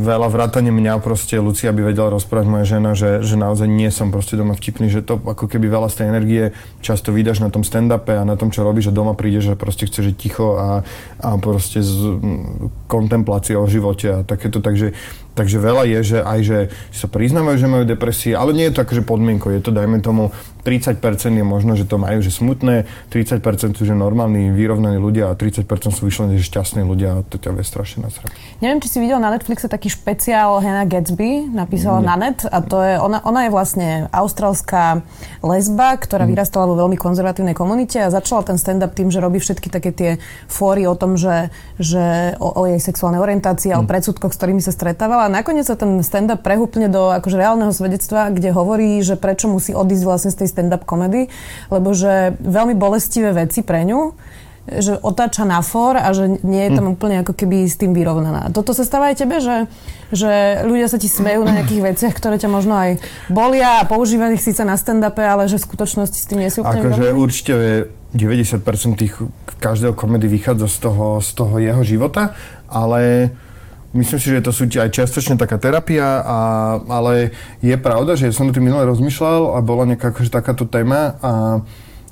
veľa 0.05 0.29
vrátane 0.29 0.69
mňa 0.69 1.01
proste 1.01 1.41
Lucia 1.41 1.73
by 1.73 1.81
vedela 1.81 2.13
rozprávať 2.13 2.45
moja 2.45 2.67
žena, 2.77 2.93
že, 2.93 3.25
že 3.25 3.41
naozaj 3.41 3.65
nie 3.65 3.89
som 3.89 4.13
proste 4.13 4.37
doma 4.37 4.53
vtipný, 4.53 4.93
že 4.93 5.01
to 5.01 5.17
ako 5.17 5.49
keby 5.49 5.73
veľa 5.73 5.89
z 5.89 5.97
tej 5.97 6.07
energie 6.13 6.43
často 6.85 7.09
vydáš 7.09 7.41
na 7.41 7.49
tom 7.49 7.65
stand-upe 7.65 8.13
a 8.13 8.29
na 8.29 8.37
tom, 8.37 8.53
čo 8.53 8.69
robíš, 8.69 8.93
že 8.93 8.99
doma 9.01 9.17
prídeš, 9.17 9.49
že 9.49 9.55
proste 9.57 9.89
chceš 9.89 10.13
žiť 10.13 10.17
ticho 10.21 10.61
a, 10.61 10.85
a 11.17 11.29
proste 11.41 11.81
z 11.81 12.21
kontemplácia 12.93 13.57
o 13.57 13.65
živote 13.65 14.13
a 14.13 14.19
takéto, 14.29 14.61
takže 14.61 14.93
Takže 15.33 15.65
veľa 15.65 15.89
je, 15.89 16.01
že 16.05 16.19
aj 16.21 16.41
že 16.45 16.59
sa 16.93 17.09
priznávajú, 17.09 17.57
že 17.57 17.65
majú 17.65 17.85
depresie, 17.89 18.37
ale 18.37 18.53
nie 18.53 18.69
je 18.69 18.77
to 18.77 18.85
akože 18.85 19.01
podmienko. 19.01 19.49
Je 19.49 19.65
to, 19.65 19.73
dajme 19.73 20.05
tomu, 20.05 20.29
30% 20.61 21.01
je 21.33 21.45
možno, 21.45 21.73
že 21.73 21.89
to 21.89 21.97
majú, 21.97 22.21
že 22.21 22.29
smutné, 22.29 22.85
30% 23.09 23.41
sú, 23.73 23.83
že 23.89 23.97
normálni, 24.03 24.51
vyrovnaní 24.51 24.99
ľudia 24.99 25.31
a 25.31 25.39
30% 25.39 25.63
sú 25.95 26.03
vyšlení, 26.03 26.43
že 26.43 26.51
šťastní 26.51 26.83
ľudia 26.83 27.09
a 27.15 27.19
to 27.23 27.39
ťa 27.39 27.55
vie 27.55 27.63
strašne 27.63 28.03
nasrať. 28.03 28.35
Neviem, 28.59 28.83
či 28.83 28.89
si 28.91 28.99
videl 28.99 29.23
na 29.23 29.31
Netflixe 29.31 29.71
taký 29.71 29.87
špeciál 29.87 30.59
Hannah 30.59 30.91
Gatsby, 30.91 31.47
napísala 31.55 32.03
na 32.03 32.19
net 32.19 32.43
a 32.43 32.59
to 32.59 32.83
je, 32.83 32.95
ona, 32.99 33.23
ona 33.23 33.47
je 33.47 33.51
vlastne 33.55 33.89
austrálska 34.11 35.07
lesba, 35.47 35.95
ktorá 35.95 36.27
mm. 36.27 36.31
vyrastala 36.35 36.67
vo 36.67 36.75
veľmi 36.75 36.99
konzervatívnej 36.99 37.55
komunite 37.55 38.03
a 38.03 38.11
začala 38.11 38.43
ten 38.43 38.59
stand-up 38.59 38.91
tým, 38.99 39.15
že 39.15 39.23
robí 39.23 39.39
všetky 39.39 39.69
také 39.71 39.91
tie 39.95 40.11
fóry 40.51 40.85
o 40.91 40.99
tom, 40.99 41.15
že, 41.15 41.55
že 41.79 42.35
o, 42.43 42.51
o 42.51 42.63
jej 42.67 42.83
sexuálnej 42.83 43.23
orientácii 43.23 43.71
a 43.71 43.79
mm. 43.79 43.83
o 43.85 43.89
predsudkoch, 43.89 44.35
s 44.35 44.39
ktorými 44.43 44.59
sa 44.65 44.75
stretávala 44.75 45.31
a 45.31 45.33
nakoniec 45.33 45.69
sa 45.69 45.79
ten 45.79 46.03
stand-up 46.03 46.43
prehúpne 46.43 46.91
do 46.91 47.15
akože 47.15 47.37
reálneho 47.39 47.71
svedectva, 47.71 48.33
kde 48.35 48.51
hovorí, 48.51 48.99
že 49.05 49.15
prečo 49.15 49.47
musí 49.47 49.77
odísť 49.77 50.05
vlastne 50.05 50.31
z 50.33 50.43
tej 50.43 50.49
stand-up 50.51 50.83
komedy, 50.83 51.29
lebo 51.69 51.93
že 51.93 52.35
veľmi 52.41 52.75
bolestivé 52.75 53.31
veci 53.37 53.61
pre 53.63 53.85
ňu 53.85 53.92
že 54.63 54.95
otáča 55.03 55.43
na 55.43 55.59
for 55.59 55.99
a 55.99 56.07
že 56.15 56.39
nie 56.47 56.71
je 56.71 56.79
tam 56.79 56.87
mm. 56.87 56.95
úplne 56.95 57.17
ako 57.27 57.35
keby 57.35 57.67
s 57.67 57.75
tým 57.75 57.91
vyrovnaná. 57.91 58.55
Toto 58.55 58.71
sa 58.71 58.87
stáva 58.87 59.11
aj 59.11 59.27
tebe, 59.27 59.43
že, 59.43 59.67
že 60.15 60.63
ľudia 60.63 60.87
sa 60.87 61.03
ti 61.03 61.11
smejú 61.11 61.43
na 61.43 61.59
nejakých 61.59 61.83
veciach, 61.83 62.15
ktoré 62.15 62.39
ťa 62.39 62.47
možno 62.47 62.79
aj 62.79 63.03
bolia 63.27 63.83
a 63.83 63.89
používajú 63.91 64.39
ich 64.39 64.45
síce 64.47 64.63
na 64.63 64.79
stand-upe, 64.79 65.19
ale 65.19 65.51
že 65.51 65.59
v 65.59 65.67
skutočnosti 65.67 66.15
s 66.15 66.27
tým 66.31 66.47
nie 66.47 66.51
sú 66.51 66.63
úplne 66.63 66.95
Akože 66.95 67.11
určite 67.11 67.53
90% 68.15 69.03
tých 69.03 69.19
každého 69.59 69.99
komedy 69.99 70.31
vychádza 70.31 70.71
z 70.71 70.79
toho, 70.79 71.07
z 71.19 71.31
toho 71.35 71.55
jeho 71.59 71.83
života, 71.83 72.39
ale 72.71 73.35
Myslím 73.93 74.21
si, 74.25 74.33
že 74.33 74.41
to 74.41 74.57
sú 74.57 74.65
aj 74.73 74.89
čiastočne 74.89 75.37
taká 75.37 75.61
terapia, 75.61 76.25
a, 76.25 76.39
ale 76.89 77.29
je 77.61 77.77
pravda, 77.77 78.17
že 78.17 78.33
som 78.33 78.49
to 78.49 78.57
tým 78.57 78.73
minule 78.73 78.89
rozmýšľal 78.89 79.53
a 79.53 79.61
bola 79.61 79.85
nejaká 79.85 80.17
akože 80.17 80.33
takáto 80.33 80.65
téma 80.65 81.21
a 81.21 81.61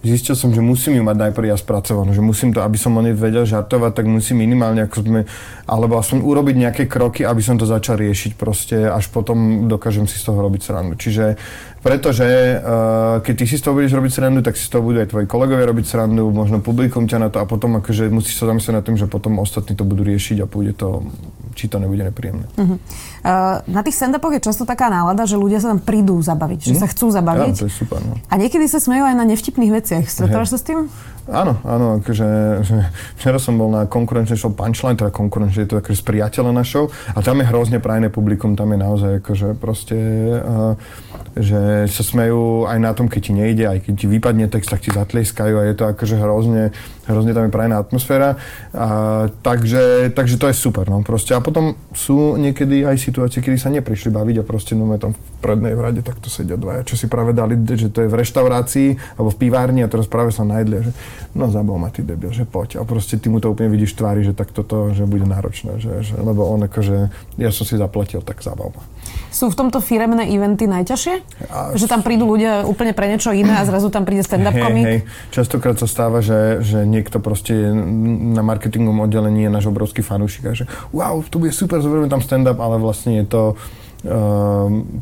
zistil 0.00 0.32
som, 0.32 0.48
že 0.52 0.64
musím 0.64 0.96
ju 0.96 1.04
mať 1.04 1.16
najprv 1.28 1.52
ja 1.52 1.56
spracovanú, 1.60 2.16
že 2.16 2.24
musím 2.24 2.56
to, 2.56 2.64
aby 2.64 2.80
som 2.80 2.96
o 2.96 3.04
nej 3.04 3.12
vedel 3.12 3.44
žartovať, 3.44 4.00
tak 4.00 4.06
musím 4.08 4.40
minimálne, 4.40 4.88
ako 4.88 5.04
sme, 5.04 5.20
alebo 5.68 6.00
aspoň 6.00 6.24
urobiť 6.24 6.56
nejaké 6.56 6.84
kroky, 6.88 7.28
aby 7.28 7.42
som 7.44 7.60
to 7.60 7.68
začal 7.68 8.00
riešiť 8.00 8.32
proste, 8.40 8.88
až 8.88 9.12
potom 9.12 9.68
dokážem 9.68 10.08
si 10.08 10.16
z 10.16 10.32
toho 10.32 10.40
robiť 10.40 10.62
srandu. 10.64 10.94
Čiže 10.96 11.36
pretože 11.80 12.60
uh, 12.60 13.24
keď 13.24 13.34
ty 13.40 13.44
si 13.48 13.56
z 13.56 13.64
toho 13.64 13.76
budeš 13.76 13.96
robiť 13.96 14.12
srandu, 14.12 14.40
tak 14.44 14.56
si 14.56 14.68
z 14.68 14.72
toho 14.72 14.84
budú 14.84 15.00
aj 15.00 15.08
tvoji 15.12 15.26
kolegovia 15.28 15.64
robiť 15.68 15.86
srandu, 15.88 16.28
možno 16.28 16.60
publikum 16.60 17.08
ťa 17.08 17.18
na 17.20 17.28
to 17.32 17.40
a 17.40 17.48
potom 17.48 17.80
akože 17.80 18.12
musíš 18.12 18.36
sa 18.40 18.48
zamyslieť 18.52 18.74
nad 18.76 18.84
tým, 18.84 19.00
že 19.00 19.08
potom 19.08 19.40
ostatní 19.40 19.76
to 19.76 19.88
budú 19.88 20.04
riešiť 20.04 20.44
a 20.44 20.46
pôjde 20.48 20.76
to, 20.76 21.08
či 21.54 21.66
to 21.66 21.82
nebude 21.82 22.02
nepríjemné. 22.02 22.46
Uh-huh. 22.56 22.78
Uh, 23.20 23.60
na 23.66 23.80
tých 23.82 23.98
stand 23.98 24.16
je 24.16 24.40
často 24.40 24.62
taká 24.62 24.88
nálada, 24.88 25.26
že 25.26 25.34
ľudia 25.34 25.58
sa 25.58 25.74
tam 25.74 25.80
prídu 25.82 26.18
zabaviť, 26.22 26.60
že 26.60 26.74
uh-huh. 26.74 26.82
sa 26.82 26.88
chcú 26.88 27.06
zabaviť. 27.10 27.54
Ja, 27.56 27.62
to 27.64 27.68
je 27.68 27.74
super, 27.74 28.00
no. 28.02 28.14
A 28.30 28.34
niekedy 28.38 28.66
sa 28.70 28.78
smejú 28.78 29.04
aj 29.06 29.16
na 29.18 29.24
nevtipných 29.26 29.72
veciach. 29.74 30.04
Stretávaš 30.06 30.54
sa 30.54 30.58
s 30.58 30.64
tým? 30.64 30.86
Áno, 31.28 31.60
áno, 31.68 32.00
akože, 32.00 32.28
že 32.64 32.76
včera 33.20 33.36
som 33.36 33.60
bol 33.60 33.68
na 33.68 33.84
konkurenčnej 33.84 34.40
show 34.40 34.50
Punchline, 34.56 34.96
teda 34.96 35.12
konkurenčne 35.12 35.68
je 35.68 35.70
to 35.70 35.78
akože 35.78 36.00
spriateľená 36.00 36.64
show 36.64 36.88
a 37.12 37.20
tam 37.20 37.44
je 37.44 37.46
hrozne 37.46 37.78
prajné 37.78 38.08
publikum, 38.08 38.56
tam 38.56 38.72
je 38.72 38.78
naozaj 38.80 39.12
akože 39.20 39.48
proste, 39.60 39.98
uh, 40.40 40.74
že 41.38 41.86
sa 41.86 42.02
smejú 42.02 42.66
aj 42.66 42.78
na 42.82 42.90
tom, 42.96 43.06
keď 43.06 43.20
ti 43.22 43.32
nejde, 43.36 43.64
aj 43.68 43.78
keď 43.86 43.94
ti 43.94 44.06
vypadne 44.10 44.46
text, 44.50 44.72
tak 44.72 44.82
ti 44.82 44.90
zatlieskajú 44.90 45.54
a 45.60 45.62
je 45.70 45.74
to 45.78 45.84
akože 45.86 46.16
hrozne, 46.18 46.74
hrozne 47.06 47.30
tam 47.30 47.46
je 47.46 47.54
prajná 47.54 47.78
atmosféra. 47.78 48.34
A, 48.74 49.30
takže, 49.42 50.10
takže 50.10 50.36
to 50.42 50.50
je 50.50 50.56
super, 50.58 50.90
no 50.90 51.06
proste. 51.06 51.38
A 51.38 51.40
potom 51.42 51.78
sú 51.94 52.34
niekedy 52.34 52.82
aj 52.82 52.98
situácie, 52.98 53.38
kedy 53.38 53.56
sa 53.62 53.70
neprišli 53.70 54.10
baviť 54.10 54.42
a 54.42 54.44
proste 54.46 54.74
no 54.74 54.90
tam 54.98 55.14
v 55.14 55.20
prednej 55.38 55.78
rade 55.78 56.02
takto 56.02 56.26
sedia 56.26 56.58
dvaja, 56.58 56.82
čo 56.82 56.98
si 56.98 57.06
práve 57.06 57.30
dali, 57.30 57.54
že 57.62 57.94
to 57.94 58.02
je 58.02 58.10
v 58.10 58.18
reštaurácii 58.18 58.88
alebo 59.14 59.30
v 59.30 59.38
pivárni 59.38 59.86
a 59.86 59.88
teraz 59.88 60.10
práve 60.10 60.34
sa 60.34 60.42
najedli, 60.42 60.82
že 60.82 60.92
no 61.34 61.50
zabil 61.50 61.76
ma 61.78 61.88
ty 61.90 62.02
debil, 62.02 62.34
že 62.34 62.48
poď. 62.48 62.80
A 62.80 62.86
proste 62.86 63.16
ty 63.16 63.30
mu 63.30 63.38
to 63.38 63.50
úplne 63.52 63.70
vidíš 63.70 63.94
tvári, 63.94 64.26
že 64.26 64.34
tak 64.34 64.50
toto, 64.50 64.90
že 64.90 65.06
bude 65.06 65.26
náročné, 65.26 65.78
že, 65.78 66.02
že, 66.02 66.14
lebo 66.18 66.46
on 66.46 66.66
akože, 66.66 67.12
ja 67.38 67.50
som 67.54 67.64
si 67.64 67.78
zaplatil, 67.78 68.22
tak 68.22 68.42
zabil 68.42 68.70
ma. 68.70 68.82
Sú 69.30 69.50
v 69.50 69.56
tomto 69.56 69.78
firemné 69.78 70.26
eventy 70.26 70.66
najťažšie? 70.66 71.14
A... 71.50 71.58
Že 71.78 71.86
tam 71.86 72.00
prídu 72.02 72.26
ľudia 72.26 72.66
úplne 72.66 72.90
pre 72.90 73.06
niečo 73.10 73.30
iné 73.30 73.58
a 73.58 73.62
zrazu 73.62 73.90
tam 73.90 74.02
príde 74.02 74.26
stand-up 74.26 74.54
hey, 74.54 74.62
komik? 74.62 74.84
Hej. 74.86 74.98
Častokrát 75.30 75.76
sa 75.78 75.86
stáva, 75.86 76.18
že, 76.18 76.62
že 76.66 76.82
niekto 76.82 77.22
proste 77.22 77.54
na 78.34 78.42
marketingovom 78.42 79.06
oddelení 79.06 79.46
je 79.46 79.50
náš 79.50 79.70
obrovský 79.70 80.02
fanúšik 80.02 80.44
a 80.50 80.52
že 80.54 80.66
wow, 80.90 81.22
to 81.26 81.38
bude 81.38 81.54
super, 81.54 81.78
zoberieme 81.78 82.10
tam 82.10 82.22
stand-up, 82.22 82.58
ale 82.58 82.82
vlastne 82.82 83.22
je 83.22 83.26
to 83.26 83.42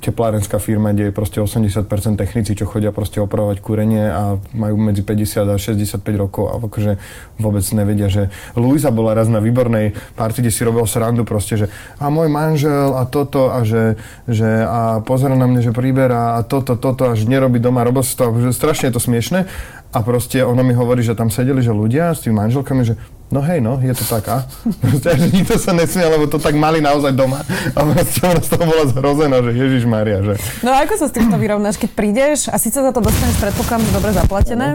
teplárenská 0.02 0.58
firma, 0.58 0.90
kde 0.90 1.11
je 1.11 1.14
proste 1.14 1.38
80% 1.38 1.87
technici, 2.18 2.58
čo 2.58 2.66
chodia 2.66 2.90
proste 2.90 3.22
opravovať 3.22 3.62
kúrenie 3.62 4.11
a 4.11 4.42
majú 4.50 4.74
medzi 4.74 5.06
50 5.06 5.54
a 5.54 5.56
65 5.56 6.02
rokov 6.18 6.50
a 6.50 6.58
akože 6.58 6.98
vôbec 7.38 7.62
nevedia, 7.78 8.11
že 8.11 8.26
Luisa 8.58 8.90
bola 8.90 9.14
raz 9.14 9.30
na 9.30 9.38
výbornej 9.38 9.94
party, 10.18 10.42
kde 10.42 10.50
si 10.50 10.66
robil 10.66 10.82
srandu 10.90 11.22
proste, 11.22 11.54
že 11.54 11.66
a 12.02 12.11
môj 12.11 12.26
manžel 12.26 12.98
a 12.98 13.06
toto 13.06 13.54
a 13.54 13.62
že, 13.62 13.94
že 14.26 14.66
a 14.66 14.98
pozera 14.98 15.38
na 15.38 15.46
mňa, 15.46 15.70
že 15.70 15.72
príberá 15.72 16.34
a 16.34 16.42
toto, 16.42 16.74
toto 16.74 17.06
a 17.06 17.14
že 17.14 17.30
nerobí 17.30 17.62
doma 17.62 17.87
robotstvo, 17.87 18.34
že 18.42 18.50
strašne 18.50 18.90
je 18.90 18.94
to 18.98 19.02
smiešne 19.02 19.46
a 19.94 19.98
proste 20.02 20.42
ona 20.42 20.66
mi 20.66 20.74
hovorí, 20.74 21.06
že 21.06 21.14
tam 21.14 21.30
sedeli, 21.30 21.62
že 21.62 21.70
ľudia 21.70 22.12
s 22.12 22.26
tými 22.26 22.37
manželkami, 22.37 22.82
že 22.82 22.98
no 23.28 23.40
hej, 23.44 23.60
no, 23.60 23.76
je 23.80 23.92
to 23.92 24.04
tak, 24.08 24.24
a? 24.28 24.38
Nikto 25.36 25.60
sa 25.60 25.76
nesmie, 25.76 26.04
lebo 26.04 26.24
to 26.24 26.40
tak 26.40 26.56
mali 26.56 26.80
naozaj 26.80 27.12
doma. 27.12 27.44
A 27.76 27.78
proste 27.84 28.24
ona 28.24 28.40
z 28.40 28.48
toho 28.48 28.64
bola 28.64 28.84
zhrozená, 28.88 29.36
že 29.44 29.50
Ježiš 29.52 29.84
Maria, 29.84 30.24
že... 30.24 30.40
No 30.64 30.72
a 30.72 30.84
ako 30.88 30.96
sa 30.96 31.06
s 31.08 31.16
týmto 31.16 31.36
vyrovnáš, 31.36 31.76
keď 31.76 31.90
prídeš 31.92 32.38
a 32.48 32.56
síce 32.56 32.80
za 32.80 32.90
to 32.92 33.04
dostaneš 33.04 33.36
predpokladám, 33.36 33.84
dobre 33.92 34.10
zaplatené, 34.16 34.68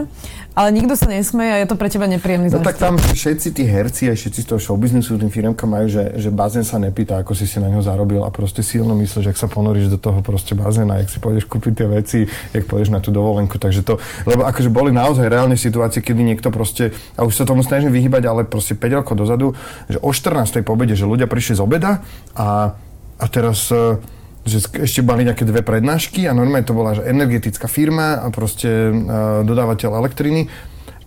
ale 0.54 0.70
nikto 0.70 0.94
sa 0.94 1.10
nesmeje 1.10 1.50
a 1.50 1.58
je 1.62 1.66
to 1.66 1.74
pre 1.74 1.90
teba 1.90 2.06
nepríjemný 2.06 2.46
No 2.54 2.62
tak 2.62 2.78
tam 2.78 2.94
všetci 2.94 3.48
tí 3.50 3.66
herci 3.66 4.06
a 4.06 4.14
všetci 4.14 4.40
z 4.42 4.46
toho 4.46 4.60
showbiznisu, 4.62 5.18
tým 5.18 5.26
firmka 5.26 5.66
majú, 5.66 5.90
že, 5.90 6.14
že 6.14 6.30
bazén 6.30 6.62
sa 6.62 6.78
nepýta, 6.78 7.18
ako 7.18 7.34
si 7.34 7.50
si 7.50 7.58
na 7.58 7.66
ňo 7.66 7.82
zarobil 7.82 8.22
a 8.22 8.30
proste 8.30 8.62
silno 8.62 8.94
myslíš, 8.94 9.26
že 9.26 9.30
ak 9.34 9.38
sa 9.38 9.50
ponoríš 9.50 9.90
do 9.90 9.98
toho 9.98 10.22
proste 10.22 10.54
bazéna, 10.54 11.02
jak 11.02 11.10
si 11.10 11.18
pôjdeš 11.18 11.50
kúpiť 11.50 11.72
tie 11.74 11.88
veci, 11.90 12.18
jak 12.54 12.70
pôjdeš 12.70 12.94
na 12.94 13.02
tú 13.02 13.10
dovolenku. 13.10 13.58
Takže 13.58 13.82
to, 13.82 13.98
lebo 14.30 14.46
akože 14.46 14.70
boli 14.70 14.94
naozaj 14.94 15.26
reálne 15.26 15.58
situácie, 15.58 15.98
kedy 15.98 16.22
niekto 16.22 16.54
proste, 16.54 16.94
a 17.18 17.26
už 17.26 17.34
sa 17.34 17.44
tomu 17.44 17.66
snažím 17.66 17.90
vyhybať, 17.90 18.22
ale 18.22 18.40
proste 18.46 18.78
5 18.78 19.02
rokov 19.02 19.18
dozadu, 19.18 19.58
že 19.90 19.98
o 19.98 20.14
14. 20.14 20.62
pobede, 20.62 20.94
že 20.94 21.02
ľudia 21.02 21.26
prišli 21.26 21.58
z 21.58 21.60
obeda 21.66 22.06
a, 22.38 22.78
a 23.18 23.24
teraz 23.26 23.74
e, 23.74 23.98
že 24.44 24.60
ešte 24.84 25.00
mali 25.00 25.24
nejaké 25.24 25.48
dve 25.48 25.64
prednášky 25.64 26.28
a 26.28 26.36
normálne 26.36 26.68
to 26.68 26.76
bola 26.76 26.92
že 26.92 27.08
energetická 27.08 27.64
firma 27.64 28.20
a 28.20 28.28
proste 28.28 28.68
uh, 28.92 29.40
dodávateľ 29.42 29.90
elektriny 30.04 30.46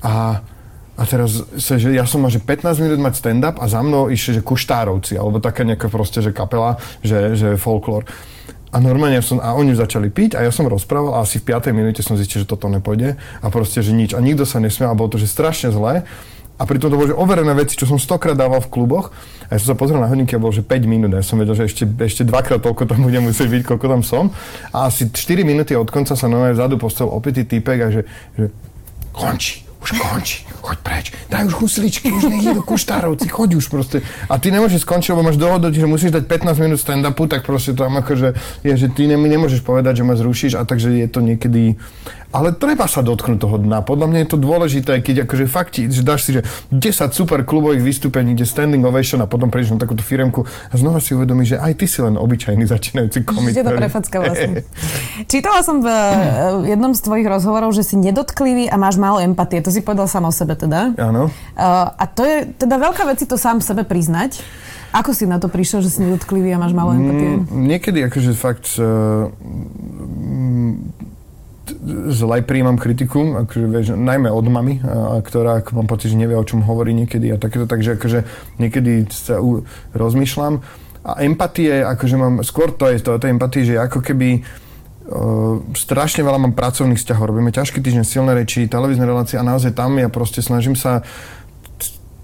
a 0.02 0.42
a 0.98 1.06
teraz, 1.06 1.46
sa, 1.62 1.78
že 1.78 1.94
ja 1.94 2.10
som 2.10 2.26
mal, 2.26 2.34
že 2.34 2.42
15 2.42 2.82
minút 2.82 2.98
mať 2.98 3.22
stand-up 3.22 3.62
a 3.62 3.70
za 3.70 3.86
mnou 3.86 4.10
išli, 4.10 4.42
že 4.42 4.42
kuštárovci, 4.42 5.14
alebo 5.14 5.38
taká 5.38 5.62
nejaká 5.62 5.94
proste, 5.94 6.26
že 6.26 6.34
kapela, 6.34 6.82
že, 7.06 7.38
že 7.38 7.54
folklór. 7.54 8.02
A 8.74 8.82
normálne 8.82 9.22
som, 9.22 9.38
a 9.38 9.54
oni 9.54 9.78
začali 9.78 10.10
piť 10.10 10.36
a 10.36 10.44
ja 10.44 10.52
som 10.52 10.66
rozprával 10.66 11.16
a 11.16 11.24
asi 11.24 11.38
v 11.38 11.54
5. 11.54 11.72
minúte 11.72 12.02
som 12.02 12.18
zistil, 12.18 12.44
že 12.44 12.50
toto 12.50 12.66
nepôjde 12.68 13.14
a 13.16 13.48
proste, 13.54 13.86
že 13.86 13.94
nič. 13.94 14.18
A 14.18 14.20
nikto 14.20 14.44
sa 14.44 14.58
nesmiel 14.58 14.90
a 14.92 14.98
bolo 14.98 15.14
to, 15.14 15.22
že 15.22 15.30
strašne 15.30 15.70
zlé. 15.70 16.04
A 16.58 16.66
pritom 16.66 16.90
to 16.90 16.98
bolo, 16.98 17.10
že 17.10 17.16
overené 17.16 17.54
veci, 17.54 17.78
čo 17.78 17.86
som 17.86 18.02
stokrát 18.02 18.34
dával 18.34 18.60
v 18.66 18.74
kluboch. 18.74 19.14
A 19.46 19.56
ja 19.56 19.58
som 19.62 19.74
sa 19.74 19.78
pozrel 19.78 20.02
na 20.02 20.10
hodinky 20.10 20.34
a 20.34 20.42
bolo, 20.42 20.50
že 20.50 20.66
5 20.66 20.90
minút. 20.90 21.14
A 21.14 21.22
ja 21.22 21.26
som 21.26 21.38
vedel, 21.38 21.54
že 21.54 21.70
ešte, 21.70 21.86
ešte 21.86 22.26
dvakrát 22.26 22.60
toľko 22.60 22.90
tam 22.90 23.06
budem 23.06 23.22
musieť 23.22 23.48
byť, 23.48 23.62
koľko 23.64 23.86
tam 23.86 24.02
som. 24.02 24.26
A 24.74 24.90
asi 24.90 25.08
4 25.14 25.46
minúty 25.46 25.78
od 25.78 25.88
konca 25.94 26.18
sa 26.18 26.26
nové 26.26 26.58
vzadu 26.58 26.82
postavil 26.82 27.14
opäť 27.14 27.46
týpek 27.46 27.78
a 27.78 27.88
že, 27.94 28.02
že 28.34 28.50
končí 29.14 29.68
už 29.82 30.00
končí, 30.02 30.44
choď 30.62 30.78
preč, 30.84 31.06
daj 31.30 31.48
už 31.48 31.54
husličky, 31.64 32.12
už 32.12 32.30
nech 32.30 32.44
idú 32.44 32.62
kuštárovci, 32.66 33.28
choď 33.30 33.50
už 33.58 33.66
proste. 33.70 33.98
A 34.28 34.42
ty 34.42 34.52
nemôžeš 34.52 34.84
skončiť, 34.84 35.14
lebo 35.14 35.24
máš 35.28 35.38
dohodu, 35.40 35.70
že 35.70 35.88
musíš 35.88 36.12
dať 36.14 36.24
15 36.26 36.64
minút 36.64 36.80
stand-upu, 36.82 37.30
tak 37.30 37.46
proste 37.46 37.78
tam 37.78 37.96
akože 38.00 38.36
je, 38.66 38.74
že 38.74 38.88
ty 38.92 39.08
mi 39.10 39.30
nemôžeš 39.30 39.62
povedať, 39.64 40.02
že 40.02 40.04
ma 40.04 40.18
zrušíš 40.18 40.60
a 40.60 40.66
takže 40.66 40.94
je 40.94 41.08
to 41.08 41.20
niekedy 41.24 41.80
ale 42.28 42.52
treba 42.52 42.92
sa 42.92 43.00
dotknúť 43.00 43.40
toho 43.40 43.56
dna. 43.56 43.88
Podľa 43.88 44.08
mňa 44.12 44.20
je 44.28 44.30
to 44.36 44.38
dôležité, 44.38 45.00
keď 45.00 45.24
akože 45.24 45.46
fakt, 45.48 45.80
že 45.80 46.02
dáš 46.04 46.28
si, 46.28 46.36
že 46.36 46.44
10 46.76 47.16
super 47.16 47.48
klubových 47.48 47.80
vystúpení, 47.80 48.36
kde 48.36 48.44
standing 48.44 48.84
ovation 48.84 49.24
a 49.24 49.28
potom 49.32 49.48
prejdeš 49.48 49.80
na 49.80 49.80
takúto 49.80 50.04
firemku 50.04 50.44
a 50.44 50.74
znova 50.76 51.00
si 51.00 51.16
uvedomíš, 51.16 51.56
že 51.56 51.58
aj 51.64 51.74
ty 51.80 51.86
si 51.88 52.04
len 52.04 52.20
obyčajný 52.20 52.68
začínajúci 52.68 53.24
komik. 53.24 53.56
Je 53.56 53.64
to 53.64 53.72
prefacka 53.72 54.18
vlastne. 54.20 54.68
Čítala 55.32 55.64
som 55.64 55.80
v 55.80 55.88
eh, 55.88 56.76
jednom 56.76 56.92
z 56.92 57.00
tvojich 57.08 57.28
rozhovorov, 57.32 57.72
že 57.72 57.88
si 57.88 57.96
nedotklivý 57.96 58.68
a 58.68 58.76
máš 58.76 59.00
málo 59.00 59.24
empatie. 59.24 59.64
To 59.64 59.72
si 59.72 59.80
povedal 59.80 60.12
sám 60.12 60.28
o 60.28 60.34
sebe 60.36 60.57
teda. 60.58 60.98
Áno. 60.98 61.30
Uh, 61.54 61.88
a 61.94 62.04
to 62.10 62.26
je 62.26 62.50
teda 62.58 62.82
veľká 62.82 63.06
vec 63.06 63.22
si 63.22 63.30
to 63.30 63.38
sám 63.38 63.62
sebe 63.62 63.86
priznať. 63.86 64.42
Ako 64.96 65.14
si 65.14 65.30
na 65.30 65.38
to 65.38 65.52
prišiel, 65.52 65.84
že 65.84 65.94
si 65.94 66.00
nedotklivý 66.02 66.50
a 66.56 66.58
máš 66.58 66.74
málo 66.74 66.96
empatie? 66.96 67.30
Mm, 67.38 67.70
niekedy 67.70 68.00
akože 68.08 68.32
fakt 68.34 68.80
uh, 68.80 69.30
zle 72.08 72.40
príjmam 72.48 72.80
kritiku, 72.80 73.44
akože, 73.44 73.66
vieš, 73.68 73.88
najmä 74.00 74.32
od 74.32 74.48
mamy, 74.48 74.80
a, 74.80 75.20
ktorá 75.20 75.60
ako 75.60 75.84
mám 75.84 75.88
pocit, 75.92 76.16
že 76.16 76.18
nevie, 76.20 76.40
o 76.40 76.48
čom 76.48 76.64
hovorí 76.64 76.96
niekedy 76.96 77.28
a 77.36 77.36
takéto, 77.36 77.68
takže 77.68 78.00
akože 78.00 78.20
niekedy 78.56 79.08
sa 79.12 79.44
u, 79.44 79.68
rozmýšľam. 79.92 80.64
A 81.08 81.12
empatie, 81.24 81.84
akože 81.84 82.16
mám, 82.16 82.40
skôr 82.44 82.72
to 82.72 82.88
je 82.88 83.04
to, 83.04 83.20
to 83.20 83.28
empatie, 83.28 83.68
že 83.68 83.76
ako 83.80 84.00
keby 84.00 84.44
Uh, 84.44 84.67
strašne 85.76 86.22
veľa 86.22 86.40
mám 86.40 86.54
pracovných 86.54 87.00
vzťahov, 87.00 87.32
robíme 87.32 87.56
ťažký 87.56 87.80
týždeň, 87.80 88.04
silné 88.04 88.32
reči, 88.36 88.68
televízne 88.68 89.08
relácie 89.08 89.40
a 89.40 89.48
naozaj 89.48 89.72
tam 89.72 89.96
ja 89.96 90.12
proste 90.12 90.44
snažím 90.44 90.76
sa 90.76 91.08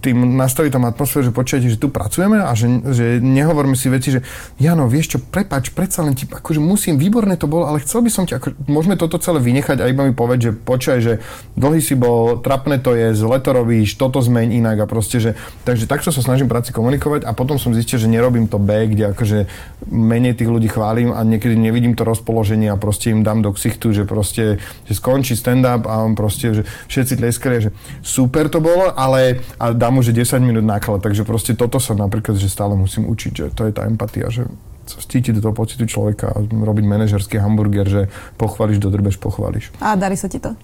tým 0.03 0.35
nastaviť 0.35 0.75
tam 0.75 0.83
atmosféru, 0.83 1.31
že 1.31 1.33
počujete, 1.33 1.71
že 1.71 1.79
tu 1.79 1.87
pracujeme 1.87 2.43
a 2.43 2.51
že, 2.51 2.67
že 2.91 3.05
nehovorme 3.23 3.79
si 3.79 3.87
veci, 3.87 4.11
že 4.11 4.19
Jano, 4.59 4.91
vieš 4.91 5.15
čo, 5.15 5.17
prepač, 5.23 5.71
predsa 5.71 6.03
len 6.03 6.11
ti, 6.11 6.27
akože 6.27 6.59
musím, 6.59 6.99
výborné 6.99 7.39
to 7.39 7.47
bolo, 7.47 7.71
ale 7.71 7.79
chcel 7.79 8.03
by 8.03 8.11
som 8.11 8.27
ti, 8.27 8.35
ako, 8.35 8.51
môžeme 8.67 8.99
toto 8.99 9.15
celé 9.23 9.39
vynechať 9.39 9.79
a 9.79 9.87
iba 9.87 10.03
mi 10.03 10.11
povedať, 10.11 10.39
že 10.43 10.51
počkaj, 10.51 10.99
že 10.99 11.13
dlhý 11.55 11.79
si 11.79 11.95
bol, 11.95 12.43
trapné 12.43 12.83
to 12.83 12.91
je, 12.99 13.15
zle 13.15 13.39
to 13.39 13.55
robíš, 13.55 13.95
toto 13.95 14.19
zmeň 14.19 14.59
inak 14.59 14.83
a 14.83 14.85
proste, 14.85 15.23
že, 15.23 15.31
takže 15.63 15.87
takto 15.87 16.11
sa 16.11 16.19
snažím 16.19 16.51
práci 16.51 16.75
komunikovať 16.75 17.23
a 17.23 17.31
potom 17.31 17.55
som 17.55 17.71
zistil, 17.71 18.03
že 18.03 18.11
nerobím 18.11 18.51
to 18.51 18.59
B, 18.59 18.91
kde 18.91 19.15
akože 19.15 19.47
menej 19.87 20.35
tých 20.35 20.51
ľudí 20.51 20.67
chválim 20.67 21.15
a 21.15 21.23
niekedy 21.23 21.55
nevidím 21.55 21.95
to 21.95 22.03
rozpoloženie 22.03 22.67
a 22.67 22.75
proste 22.75 23.15
im 23.15 23.23
dám 23.23 23.39
do 23.39 23.55
ksichtu, 23.55 23.95
že 23.95 24.03
proste, 24.03 24.59
že 24.83 24.93
skončí 24.99 25.39
stand-up 25.39 25.87
a 25.87 26.03
on 26.03 26.19
proste, 26.19 26.51
že 26.51 26.63
všetci 26.91 27.23
tleskali, 27.23 27.55
že 27.63 27.69
super 28.03 28.51
to 28.51 28.59
bolo, 28.59 28.91
ale 28.91 29.39
a 29.61 29.71
dám 29.71 29.92
mu, 29.93 30.01
že 30.01 30.11
10 30.11 30.41
minút 30.41 30.65
náklad. 30.65 31.05
Takže 31.05 31.21
proste 31.23 31.53
toto 31.53 31.77
sa 31.77 31.93
napríklad, 31.93 32.41
že 32.41 32.49
stále 32.49 32.73
musím 32.73 33.05
učiť, 33.05 33.31
že 33.31 33.45
to 33.53 33.69
je 33.69 33.73
tá 33.77 33.85
empatia, 33.85 34.33
že 34.33 34.49
sa 34.83 34.99
cítiť 34.99 35.39
do 35.39 35.41
toho 35.45 35.55
pocitu 35.55 35.87
človeka 35.87 36.33
a 36.33 36.37
robiť 36.43 36.83
manažerský 36.83 37.39
hamburger, 37.39 37.87
že 37.87 38.01
pochváliš, 38.35 38.83
dodrbeš, 38.83 39.15
pochváliš. 39.21 39.71
A 39.79 39.95
darí 39.95 40.19
sa 40.19 40.27
ti 40.27 40.43
to? 40.43 40.57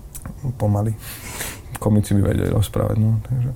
Pomaly. 0.59 0.91
Komici 1.79 2.11
by 2.11 2.21
vedeli 2.35 2.51
rozprávať, 2.51 2.97
no. 2.99 3.23
Takže. 3.23 3.49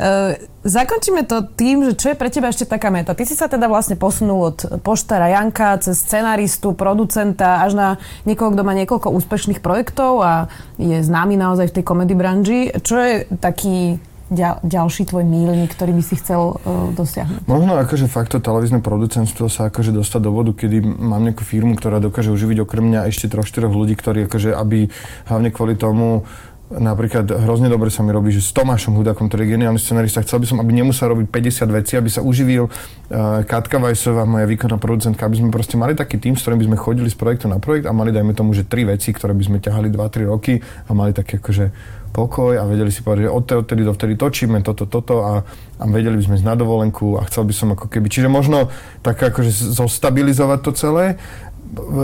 Uh, 0.00 0.32
zakončíme 0.64 1.28
to 1.28 1.44
tým, 1.44 1.84
že 1.84 1.92
čo 1.92 2.06
je 2.08 2.16
pre 2.16 2.32
teba 2.32 2.48
ešte 2.48 2.64
taká 2.64 2.88
meta. 2.88 3.12
Ty 3.12 3.20
si 3.28 3.36
sa 3.36 3.52
teda 3.52 3.68
vlastne 3.68 4.00
posunul 4.00 4.54
od 4.54 4.58
poštára 4.80 5.28
Janka 5.28 5.76
cez 5.76 6.00
scenáristu, 6.00 6.72
producenta 6.72 7.60
až 7.60 7.76
na 7.76 7.88
niekoho, 8.24 8.48
kto 8.48 8.64
má 8.64 8.72
niekoľko 8.72 9.12
úspešných 9.12 9.60
projektov 9.60 10.24
a 10.24 10.48
je 10.80 11.04
známy 11.04 11.36
naozaj 11.36 11.68
v 11.68 11.74
tej 11.76 11.84
komedy 11.84 12.16
branži. 12.16 12.72
Čo 12.80 12.96
je 12.96 13.14
taký 13.44 14.00
ďal, 14.30 14.62
ďalší 14.62 15.10
tvoj 15.10 15.26
mílnik, 15.26 15.74
ktorý 15.74 15.92
by 15.98 16.02
si 16.06 16.14
chcel 16.16 16.56
uh, 16.56 16.94
dosiahnuť? 16.94 17.50
Možno 17.50 17.76
akože 17.76 18.06
fakt 18.06 18.32
to 18.32 18.38
televízne 18.38 18.78
producentstvo 18.78 19.50
sa 19.50 19.68
akože 19.68 19.90
dostať 19.90 20.20
do 20.22 20.30
bodu, 20.30 20.54
kedy 20.54 20.80
mám 20.82 21.26
nejakú 21.26 21.42
firmu, 21.42 21.74
ktorá 21.74 21.98
dokáže 21.98 22.30
uživiť 22.30 22.62
okrem 22.62 22.88
mňa 22.94 23.10
ešte 23.10 23.26
troch, 23.26 23.44
štyroch 23.44 23.74
ľudí, 23.74 23.98
ktorí 23.98 24.30
akože, 24.30 24.54
aby 24.54 24.88
hlavne 25.26 25.50
kvôli 25.50 25.74
tomu 25.74 26.24
napríklad 26.70 27.26
hrozne 27.26 27.66
dobre 27.66 27.90
sa 27.90 28.06
mi 28.06 28.14
robí, 28.14 28.30
že 28.30 28.46
s 28.46 28.54
Tomášom 28.54 28.94
Hudakom, 28.94 29.26
ktorý 29.26 29.42
je 29.42 29.58
geniálny 29.58 29.80
scenarista, 29.82 30.22
chcel 30.22 30.38
by 30.38 30.46
som, 30.46 30.58
aby 30.62 30.70
nemusel 30.70 31.10
robiť 31.10 31.26
50 31.26 31.66
vecí, 31.82 31.92
aby 31.98 32.06
sa 32.06 32.22
uživil 32.22 32.70
uh, 32.70 33.42
Katka 33.42 33.82
Vajsová, 33.82 34.22
moja 34.22 34.46
výkonná 34.46 34.78
producentka, 34.78 35.26
aby 35.26 35.42
sme 35.42 35.50
proste 35.50 35.74
mali 35.74 35.98
taký 35.98 36.22
tým, 36.22 36.38
s 36.38 36.46
ktorým 36.46 36.62
by 36.62 36.66
sme 36.70 36.78
chodili 36.78 37.08
z 37.10 37.18
projektu 37.18 37.50
na 37.50 37.58
projekt 37.58 37.90
a 37.90 37.92
mali, 37.92 38.14
dajme 38.14 38.38
tomu, 38.38 38.54
že 38.54 38.62
tri 38.62 38.86
veci, 38.86 39.10
ktoré 39.10 39.34
by 39.34 39.44
sme 39.50 39.58
ťahali 39.58 39.90
2-3 39.90 40.30
roky 40.30 40.62
a 40.62 40.90
mali 40.94 41.10
také 41.10 41.42
akože 41.42 41.98
pokoj 42.10 42.58
a 42.58 42.66
vedeli 42.66 42.90
si 42.90 43.00
povedať, 43.00 43.26
že 43.26 43.34
od 43.34 43.44
odtedy 43.64 43.82
do 43.86 43.94
vtedy 43.94 44.14
točíme 44.18 44.58
toto, 44.66 44.84
toto 44.84 45.22
a, 45.22 45.46
a 45.78 45.84
vedeli 45.86 46.18
by 46.18 46.24
sme 46.26 46.36
ísť 46.36 46.46
na 46.46 46.56
dovolenku 46.58 47.16
a 47.16 47.26
chcel 47.30 47.46
by 47.46 47.54
som 47.54 47.68
ako 47.72 47.86
keby, 47.86 48.10
čiže 48.10 48.26
možno 48.26 48.68
tak 49.00 49.22
akože 49.22 49.50
zostabilizovať 49.50 50.58
to 50.60 50.70
celé, 50.74 51.06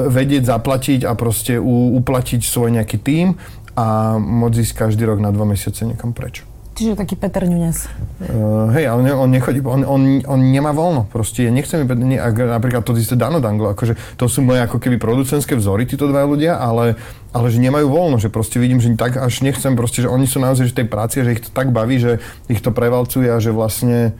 vedieť 0.08 0.46
zaplatiť 0.46 1.04
a 1.04 1.12
proste 1.18 1.58
uplatiť 1.98 2.40
svoj 2.46 2.70
nejaký 2.78 3.02
tím 3.02 3.34
a 3.74 4.16
môcť 4.16 4.62
ísť 4.62 4.74
každý 4.78 5.04
rok 5.04 5.18
na 5.18 5.34
dva 5.34 5.44
mesiace 5.44 5.82
niekam 5.82 6.14
preč. 6.14 6.46
Čiže 6.76 6.92
taký 6.92 7.16
Peter 7.16 7.48
Nunes. 7.48 7.88
Uh, 8.20 8.68
hej, 8.76 8.84
ale 8.84 9.08
on, 9.16 9.32
nechodí, 9.32 9.64
on, 9.64 9.80
on, 9.80 10.20
on 10.28 10.40
nemá 10.52 10.76
voľno, 10.76 11.08
proste, 11.08 11.48
ja 11.48 11.52
nechcem, 11.52 11.88
ne, 11.88 12.20
napríklad 12.20 12.84
to 12.84 12.92
isté 12.92 13.16
Dano 13.16 13.40
Danglo, 13.40 13.72
akože 13.72 13.96
to 14.20 14.28
sú 14.28 14.44
moje 14.44 14.60
ako 14.60 14.76
keby 14.76 15.00
producentské 15.00 15.56
vzory, 15.56 15.88
títo 15.88 16.04
dva 16.04 16.28
ľudia, 16.28 16.60
ale, 16.60 17.00
ale 17.32 17.48
že 17.48 17.64
nemajú 17.64 17.88
voľno, 17.88 18.20
že 18.20 18.28
proste 18.28 18.60
vidím, 18.60 18.84
že 18.84 18.92
tak 18.92 19.16
až 19.16 19.40
nechcem, 19.40 19.72
proste, 19.72 20.04
že 20.04 20.12
oni 20.12 20.28
sú 20.28 20.36
naozaj 20.36 20.68
v 20.68 20.76
tej 20.84 20.86
práci, 20.92 21.24
že 21.24 21.40
ich 21.40 21.42
to 21.48 21.50
tak 21.52 21.72
baví, 21.72 21.96
že 21.96 22.20
ich 22.52 22.60
to 22.60 22.68
prevalcuje 22.76 23.32
a 23.32 23.40
že 23.40 23.56
vlastne, 23.56 24.12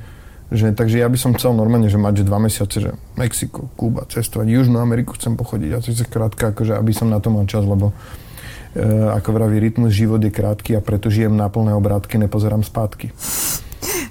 že, 0.49 0.73
takže 0.73 0.97
ja 0.97 1.13
by 1.13 1.19
som 1.21 1.37
chcel 1.37 1.53
normálne, 1.53 1.93
že 1.93 2.01
mať 2.01 2.21
že 2.21 2.25
dva 2.25 2.41
mesiace, 2.41 2.77
že 2.81 2.91
Mexiko, 3.21 3.69
Kuba, 3.77 4.09
cestovať, 4.09 4.49
Južnú 4.49 4.81
Ameriku 4.81 5.13
chcem 5.21 5.37
pochodiť 5.37 5.71
a 5.77 5.85
to 5.85 5.93
je 5.93 6.09
krátka, 6.09 6.57
akože 6.57 6.73
aby 6.73 6.93
som 6.97 7.13
na 7.13 7.21
to 7.21 7.29
mal 7.29 7.45
čas, 7.45 7.69
lebo 7.69 7.93
ako 9.13 9.29
vraví, 9.33 9.57
rytmus 9.59 9.97
život 9.97 10.21
je 10.21 10.31
krátky 10.31 10.77
a 10.77 10.81
preto 10.85 11.09
žijem 11.09 11.33
na 11.33 11.49
plné 11.49 11.73
obrátky, 11.73 12.21
nepozerám 12.21 12.61
spátky. 12.63 13.11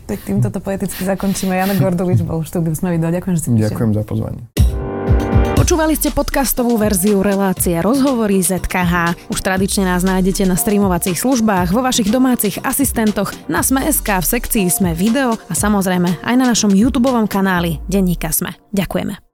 Tak 0.06 0.21
týmto 0.21 0.54
to 0.54 0.62
poeticky 0.62 1.01
zakončíme. 1.01 1.58
Jana 1.58 1.73
Gordovič 1.73 2.21
bol 2.21 2.41
v 2.41 2.45
štúdiu 2.45 2.78
s. 2.78 2.86
Ďakujem, 2.86 3.34
že 3.38 3.41
si 3.41 3.49
Ďakujem 3.58 3.91
za 3.97 4.04
pozvanie. 4.06 4.41
Počúvali 5.65 5.97
ste 5.97 6.13
podcastovú 6.13 6.78
verziu 6.78 7.25
relácie 7.25 7.73
Rozhovory 7.82 8.38
ZKH. 8.38 9.17
Už 9.34 9.41
tradične 9.41 9.89
nás 9.89 10.06
nájdete 10.06 10.45
na 10.45 10.54
streamovacích 10.54 11.17
službách, 11.17 11.73
vo 11.73 11.82
vašich 11.82 12.13
domácich 12.13 12.62
asistentoch, 12.62 13.34
na 13.49 13.65
Sme.sk, 13.65 14.06
v 14.06 14.25
sekcii 14.30 14.69
Sme 14.69 14.93
video 14.93 15.34
a 15.34 15.54
samozrejme 15.58 16.21
aj 16.21 16.36
na 16.38 16.45
našom 16.45 16.69
YouTube 16.69 17.10
kanáli 17.25 17.82
Denníka 17.89 18.30
Sme. 18.30 18.54
Ďakujeme. 18.78 19.25